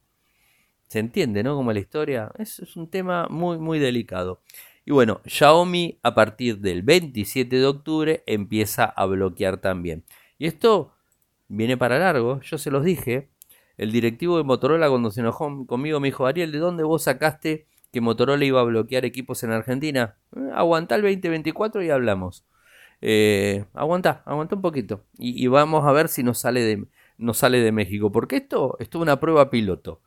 Se 0.88 1.00
entiende, 1.00 1.43
¿no? 1.43 1.56
Como 1.56 1.74
la 1.74 1.80
historia. 1.80 2.32
Es 2.38 2.60
un 2.76 2.89
tema 2.89 3.28
muy, 3.30 3.58
muy 3.58 3.80
delicado. 3.80 4.41
Y 4.86 4.91
bueno, 4.91 5.21
Xiaomi 5.26 6.00
a 6.04 6.13
partir 6.13 6.60
del 6.60 6.84
27 6.84 7.56
de 7.56 7.65
octubre 7.65 8.24
empieza 8.28 8.86
a 8.86 9.06
bloquear 9.08 9.58
también. 9.58 10.06
Y 10.38 10.45
esto 10.45 10.93
viene 11.48 11.76
para 11.76 11.98
largo, 11.98 12.39
yo 12.41 12.58
se 12.58 12.69
los 12.69 12.84
dije. 12.84 13.30
El 13.78 13.91
directivo 13.91 14.38
de 14.38 14.43
Motorola 14.43 14.88
cuando 14.89 15.12
se 15.12 15.21
enojó 15.21 15.65
conmigo 15.65 16.00
me 16.00 16.10
dijo, 16.10 16.28
Ariel, 16.28 16.52
¿de 16.52 16.60
dónde 16.60 16.84
vos 16.84 17.04
sacaste 17.04 17.67
que 17.91 18.00
Motorola 18.00 18.45
iba 18.45 18.62
a 18.62 18.63
bloquear 18.63 19.06
equipos 19.06 19.43
en 19.43 19.52
Argentina? 19.52 20.17
Eh, 20.36 20.52
aguantá 20.54 20.95
el 20.95 21.02
2024 21.02 21.82
y 21.84 21.89
hablamos. 21.89 22.45
Eh, 23.02 23.65
aguantá, 23.74 24.21
aguantá 24.26 24.56
un 24.56 24.62
poquito. 24.62 25.04
Y, 25.17 25.48
vamos 25.48 25.86
a 25.86 25.91
ver 25.91 26.10
si 26.10 26.24
nos 26.24 26.39
sale, 26.39 26.62
de, 26.62 27.34
sale 27.34 27.60
de 27.60 27.71
México. 27.71 28.12
Porque 28.12 28.38
esto, 28.38 28.78
esto 28.80 29.00
es 29.00 29.02
una 29.02 29.19
prueba 29.19 29.50
piloto. 29.50 30.02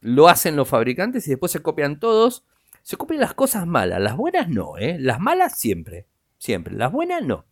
Lo 0.00 0.28
hacen 0.28 0.56
los 0.56 0.68
fabricantes 0.68 1.26
y 1.26 1.30
después 1.30 1.52
se 1.52 1.60
copian 1.60 1.98
todos. 1.98 2.44
Se 2.84 2.98
copian 2.98 3.20
las 3.20 3.34
cosas 3.34 3.66
malas. 3.66 4.00
Las 4.00 4.16
buenas 4.16 4.48
no, 4.48 4.76
¿eh? 4.78 4.98
Las 5.00 5.18
malas 5.18 5.58
siempre. 5.58 6.06
Siempre. 6.38 6.74
Las 6.74 6.92
buenas 6.92 7.24
no. 7.24 7.46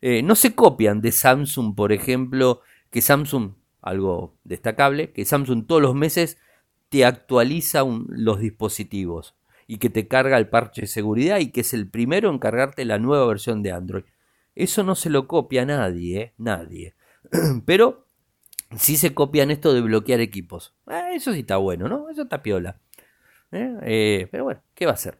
Eh, 0.00 0.22
no 0.22 0.36
se 0.36 0.54
copian 0.54 1.00
de 1.00 1.10
Samsung, 1.10 1.74
por 1.74 1.92
ejemplo, 1.92 2.60
que 2.90 3.02
Samsung, 3.02 3.54
algo 3.82 4.36
destacable, 4.44 5.12
que 5.12 5.24
Samsung 5.24 5.66
todos 5.66 5.82
los 5.82 5.96
meses 5.96 6.38
te 6.90 7.04
actualiza 7.04 7.82
los 8.06 8.38
dispositivos 8.38 9.34
y 9.66 9.78
que 9.78 9.90
te 9.90 10.06
carga 10.06 10.38
el 10.38 10.48
parche 10.48 10.82
de 10.82 10.86
seguridad 10.86 11.40
y 11.40 11.50
que 11.50 11.62
es 11.62 11.74
el 11.74 11.90
primero 11.90 12.30
en 12.30 12.38
cargarte 12.38 12.84
la 12.84 13.00
nueva 13.00 13.26
versión 13.26 13.64
de 13.64 13.72
Android. 13.72 14.04
Eso 14.54 14.84
no 14.84 14.94
se 14.94 15.10
lo 15.10 15.26
copia 15.26 15.66
nadie, 15.66 16.20
¿eh? 16.20 16.34
nadie. 16.38 16.94
Pero 17.66 18.06
sí 18.76 18.96
se 18.96 19.12
copian 19.12 19.50
esto 19.50 19.74
de 19.74 19.80
bloquear 19.80 20.20
equipos. 20.20 20.76
Eh, 20.88 21.14
eso 21.14 21.32
sí 21.32 21.40
está 21.40 21.56
bueno, 21.56 21.88
¿no? 21.88 22.08
Eso 22.10 22.22
está 22.22 22.44
piola. 22.44 22.80
Pero 23.50 24.44
bueno, 24.44 24.62
¿qué 24.74 24.86
va 24.86 24.92
a 24.92 24.94
hacer? 24.94 25.18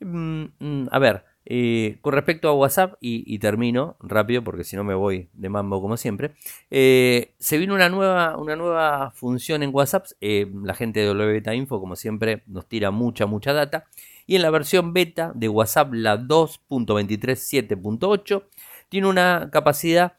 Mm, 0.00 0.44
mm, 0.58 0.88
a 0.90 0.98
ver, 0.98 1.24
eh, 1.44 1.98
con 2.00 2.12
respecto 2.12 2.48
a 2.48 2.52
WhatsApp, 2.52 2.94
y, 3.00 3.38
termino 3.38 3.96
rápido 4.00 4.42
porque 4.44 4.64
si 4.64 4.76
no 4.76 4.84
me 4.84 4.94
voy 4.94 5.28
de 5.32 5.48
mambo 5.48 5.80
como 5.80 5.96
siempre, 5.96 6.32
eh, 6.70 7.34
se 7.38 7.58
vino 7.58 7.74
una 7.74 7.88
nueva, 7.88 8.36
una 8.36 8.56
nueva 8.56 9.10
función 9.12 9.62
en 9.62 9.74
WhatsApp. 9.74 10.06
Eh, 10.20 10.46
la 10.62 10.74
gente 10.74 11.00
de 11.00 11.10
WBeta 11.10 11.54
Info, 11.54 11.80
como 11.80 11.96
siempre, 11.96 12.42
nos 12.46 12.68
tira 12.68 12.90
mucha, 12.90 13.26
mucha 13.26 13.52
data. 13.52 13.86
Y 14.26 14.36
en 14.36 14.42
la 14.42 14.50
versión 14.50 14.92
beta 14.92 15.32
de 15.34 15.48
WhatsApp, 15.48 15.92
la 15.92 16.18
2.23.7.8, 16.18 18.44
tiene 18.88 19.08
una 19.08 19.50
capacidad 19.52 20.14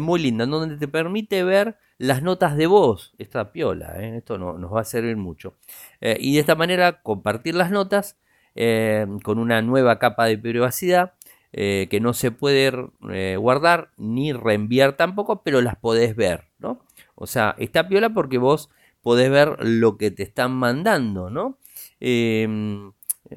muy 0.00 0.20
linda, 0.20 0.46
donde 0.46 0.76
te 0.76 0.86
permite 0.86 1.42
ver 1.42 1.76
las 2.02 2.22
notas 2.22 2.56
de 2.56 2.66
voz. 2.66 3.14
Esta 3.18 3.52
piola, 3.52 4.02
esto 4.02 4.38
no, 4.38 4.58
nos 4.58 4.74
va 4.74 4.80
a 4.80 4.84
servir 4.84 5.16
mucho. 5.16 5.54
y 6.00 6.34
de 6.34 6.40
esta 6.40 6.54
manera, 6.54 7.02
compartir 7.02 7.54
las 7.54 7.70
notas 7.70 8.16
eh, 8.54 9.06
con 9.22 9.38
una 9.38 9.62
nueva 9.62 9.98
capa 9.98 10.26
de 10.26 10.36
privacidad 10.36 11.14
eh, 11.54 11.88
que 11.90 12.00
no 12.00 12.12
se 12.12 12.30
puede 12.30 12.70
eh, 13.10 13.36
guardar 13.38 13.90
ni 13.96 14.32
reenviar 14.32 14.96
tampoco, 14.96 15.42
pero 15.42 15.62
las 15.62 15.76
podés 15.76 16.16
ver, 16.16 16.44
¿no? 16.58 16.80
O 17.14 17.26
sea, 17.26 17.54
está 17.58 17.88
piola 17.88 18.10
porque 18.10 18.38
vos 18.38 18.68
podés 19.00 19.30
ver 19.30 19.56
lo 19.60 19.96
que 19.96 20.10
te 20.10 20.22
están 20.22 20.52
mandando, 20.52 21.30
¿no? 21.30 21.58
Em, 22.00 22.92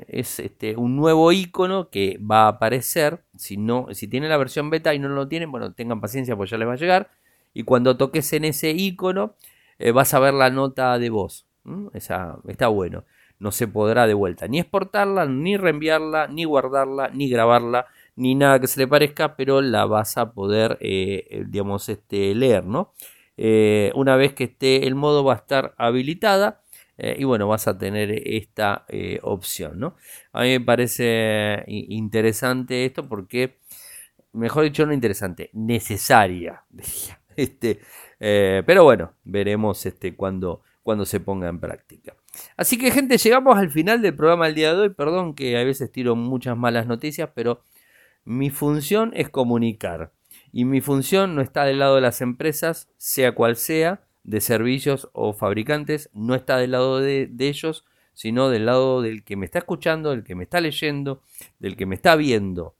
es 0.08 0.40
este, 0.40 0.76
un 0.76 0.96
nuevo 0.98 1.32
icono 1.32 1.90
que 1.90 2.20
va 2.20 2.46
a 2.46 2.48
aparecer. 2.50 3.24
Si, 3.38 3.58
no, 3.58 3.88
si 3.92 4.08
tienen 4.08 4.30
la 4.30 4.38
versión 4.38 4.70
beta 4.70 4.94
y 4.94 5.00
no 5.00 5.08
lo 5.10 5.28
tienen, 5.28 5.52
bueno, 5.52 5.74
tengan 5.74 6.02
paciencia, 6.02 6.36
pues 6.36 6.50
ya 6.50 6.58
les 6.58 6.68
va 6.68 6.74
a 6.74 6.78
llegar. 6.78 7.10
Y 7.56 7.64
cuando 7.64 7.98
toques 7.98 8.32
en 8.34 8.46
ese 8.46 8.70
icono, 8.70 9.36
vas 9.94 10.14
a 10.14 10.20
ver 10.20 10.36
la 10.36 10.52
nota 10.52 11.00
de 11.00 11.10
voz. 11.10 11.48
Esa, 11.94 12.38
está 12.48 12.68
bueno 12.68 13.06
no 13.40 13.52
se 13.52 13.68
podrá 13.68 14.08
de 14.08 14.14
vuelta 14.14 14.48
ni 14.48 14.60
exportarla, 14.60 15.26
ni 15.26 15.58
reenviarla, 15.58 16.28
ni 16.28 16.46
guardarla, 16.46 17.10
ni 17.10 17.30
grabarla, 17.30 17.88
ni 18.16 18.36
nada 18.36 18.60
que 18.60 18.68
se 18.68 18.80
le 18.80 18.88
parezca, 18.88 19.36
pero 19.36 19.62
la 19.62 19.86
vas 19.86 20.18
a 20.18 20.32
poder, 20.32 20.78
eh, 20.82 21.28
eh, 21.30 21.44
digamos, 21.48 21.90
este, 21.90 22.34
leer, 22.36 22.66
¿no? 22.66 22.94
Eh, 23.38 23.92
una 23.96 24.16
vez 24.16 24.34
que 24.34 24.46
esté 24.46 24.88
el 24.88 24.96
modo 24.96 25.24
va 25.24 25.34
a 25.34 25.38
estar 25.38 25.76
habilitada 25.78 26.62
y 26.98 27.26
bueno, 27.26 27.50
vas 27.50 27.68
a 27.68 27.78
tener 27.78 28.10
esta 28.10 28.86
opción, 29.22 29.80
¿no? 29.82 29.96
A 30.32 30.44
mí 30.44 30.52
me 30.52 30.62
parece 30.62 31.62
interesante 31.68 32.86
esto 32.86 33.10
porque, 33.10 33.58
mejor 34.32 34.64
dicho, 34.64 34.86
no 34.86 34.94
interesante, 34.94 35.50
necesaria, 35.52 36.64
Este, 37.38 37.80
pero 38.20 38.84
bueno, 38.84 39.14
veremos 39.24 39.86
este, 39.86 40.16
cuando, 40.16 40.62
cuando 40.84 41.06
se 41.06 41.20
ponga 41.20 41.50
en 41.50 41.60
práctica. 41.60 42.16
Así 42.58 42.78
que 42.78 42.92
gente, 42.92 43.18
llegamos 43.18 43.58
al 43.58 43.70
final 43.70 44.02
del 44.02 44.16
programa 44.16 44.46
del 44.46 44.56
día 44.56 44.74
de 44.74 44.82
hoy. 44.82 44.90
Perdón 44.90 45.34
que 45.34 45.58
a 45.58 45.64
veces 45.64 45.92
tiro 45.92 46.16
muchas 46.16 46.58
malas 46.58 46.88
noticias, 46.88 47.30
pero 47.34 47.62
mi 48.24 48.50
función 48.50 49.12
es 49.16 49.30
comunicar. 49.30 50.12
Y 50.52 50.66
mi 50.66 50.82
función 50.82 51.36
no 51.36 51.42
está 51.42 51.66
del 51.66 51.80
lado 51.80 51.96
de 51.96 52.02
las 52.02 52.22
empresas, 52.22 52.90
sea 52.98 53.34
cual 53.34 53.56
sea, 53.56 54.02
de 54.24 54.42
servicios 54.42 55.10
o 55.14 55.34
fabricantes, 55.34 56.10
no 56.14 56.34
está 56.34 56.58
del 56.58 56.72
lado 56.72 57.00
de, 57.00 57.30
ellos, 57.40 57.86
sino 58.14 58.50
del 58.50 58.66
lado 58.66 59.02
del 59.02 59.24
que 59.24 59.36
me 59.36 59.46
está 59.46 59.60
escuchando, 59.60 60.12
del 60.12 60.24
que 60.24 60.36
me 60.36 60.44
está 60.44 60.62
leyendo, 60.62 61.22
del 61.60 61.76
que 61.76 61.86
me 61.86 61.96
está 61.96 62.16
viendo 62.16 62.76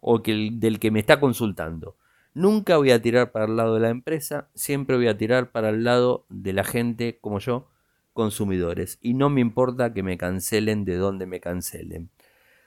o 0.00 0.18
del 0.20 0.78
que 0.80 0.90
me 0.90 1.00
está 1.00 1.20
consultando. 1.20 1.96
Nunca 2.34 2.76
voy 2.76 2.90
a 2.90 3.02
tirar 3.02 3.32
para 3.32 3.46
el 3.46 3.56
lado 3.56 3.74
de 3.74 3.80
la 3.80 3.90
empresa, 3.90 4.48
siempre 4.54 4.96
voy 4.96 5.08
a 5.08 5.16
tirar 5.16 5.50
para 5.50 5.70
el 5.70 5.84
lado 5.84 6.26
de 6.28 6.52
la 6.52 6.64
gente 6.64 7.18
como 7.20 7.38
yo, 7.38 7.68
consumidores. 8.12 8.98
Y 9.00 9.14
no 9.14 9.30
me 9.30 9.40
importa 9.40 9.92
que 9.92 10.02
me 10.02 10.18
cancelen 10.18 10.84
de 10.84 10.96
donde 10.96 11.26
me 11.26 11.40
cancelen. 11.40 12.10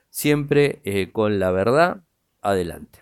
Siempre 0.09 0.81
eh, 0.83 1.11
con 1.11 1.39
la 1.39 1.51
verdad, 1.51 2.03
adelante. 2.41 2.99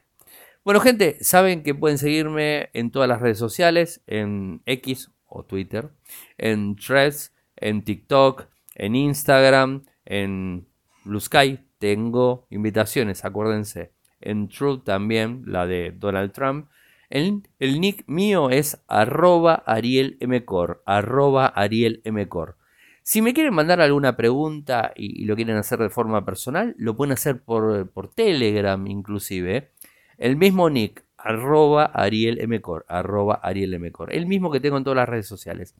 Bueno, 0.63 0.81
gente, 0.81 1.17
saben 1.23 1.63
que 1.63 1.73
pueden 1.73 1.97
seguirme 1.97 2.69
en 2.73 2.91
todas 2.91 3.09
las 3.09 3.21
redes 3.21 3.39
sociales, 3.39 4.01
en 4.05 4.61
X 4.65 5.09
o 5.25 5.43
Twitter, 5.43 5.89
en 6.37 6.75
Threads, 6.75 7.33
en 7.55 7.83
TikTok, 7.83 8.47
en 8.75 8.95
Instagram, 8.95 9.85
en 10.05 10.67
Blue 11.05 11.19
Sky. 11.19 11.59
Tengo 11.77 12.45
invitaciones, 12.49 13.25
acuérdense. 13.25 13.93
En 14.21 14.49
True 14.49 14.82
también, 14.84 15.43
la 15.45 15.67
de 15.67 15.91
Donald 15.91 16.32
Trump. 16.32 16.67
El, 17.10 17.41
nick 17.60 18.03
mío 18.08 18.51
es 18.51 18.79
arroba 18.88 19.63
arielmcor, 19.65 20.84
arroba 20.86 21.47
arielmcor. 21.47 22.55
Si 23.01 23.23
me 23.23 23.34
quieren 23.34 23.55
mandar 23.55 23.82
alguna 23.82 24.15
pregunta 24.15 24.93
y, 24.95 25.25
lo 25.25 25.36
quieren 25.36 25.58
hacer 25.58 25.79
de 25.79 25.89
forma 25.89 26.23
personal, 26.23 26.75
lo 26.77 26.95
pueden 26.95 27.13
hacer 27.13 27.41
por, 27.41 27.89
por 27.89 28.13
Telegram 28.13 28.86
inclusive. 28.86 29.71
El 30.19 30.36
mismo 30.36 30.69
nick, 30.69 31.03
arroba 31.17 31.86
arielmcor, 31.86 32.86
arroba 32.88 33.39
arielmcor. 33.41 34.13
El 34.13 34.27
mismo 34.27 34.51
que 34.51 34.60
tengo 34.60 34.77
en 34.77 34.84
todas 34.84 34.97
las 34.97 35.10
redes 35.10 35.27
sociales. 35.27 35.73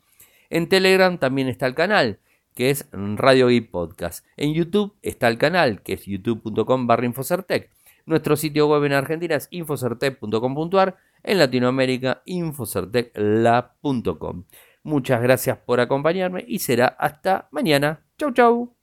En 0.50 0.68
Telegram 0.68 1.20
también 1.20 1.48
está 1.48 1.68
el 1.68 1.76
canal, 1.76 2.18
que 2.56 2.72
es 2.72 2.88
Radio 2.92 3.52
y 3.52 3.62
Podcast. 3.62 4.26
En 4.36 4.56
YouTube 4.56 4.96
está 5.04 5.28
el 5.28 5.38
canal, 5.38 5.84
que 5.84 5.94
es 5.94 6.06
youtube.com 6.06 6.88
barra 6.88 7.06
Infocertec. 7.06 7.70
Nuestro 8.10 8.36
sitio 8.36 8.68
web 8.68 8.84
en 8.86 8.94
Argentina 8.94 9.36
es 9.36 9.48
infocertec.com.ar 9.52 10.98
en 11.22 11.38
Latinoamérica 11.38 12.24
infocertecla.com. 12.26 14.46
Muchas 14.82 15.22
gracias 15.22 15.60
por 15.60 15.80
acompañarme 15.80 16.44
y 16.48 16.58
será 16.58 16.88
hasta 16.88 17.48
mañana. 17.52 18.04
Chau 18.18 18.32
chau. 18.32 18.79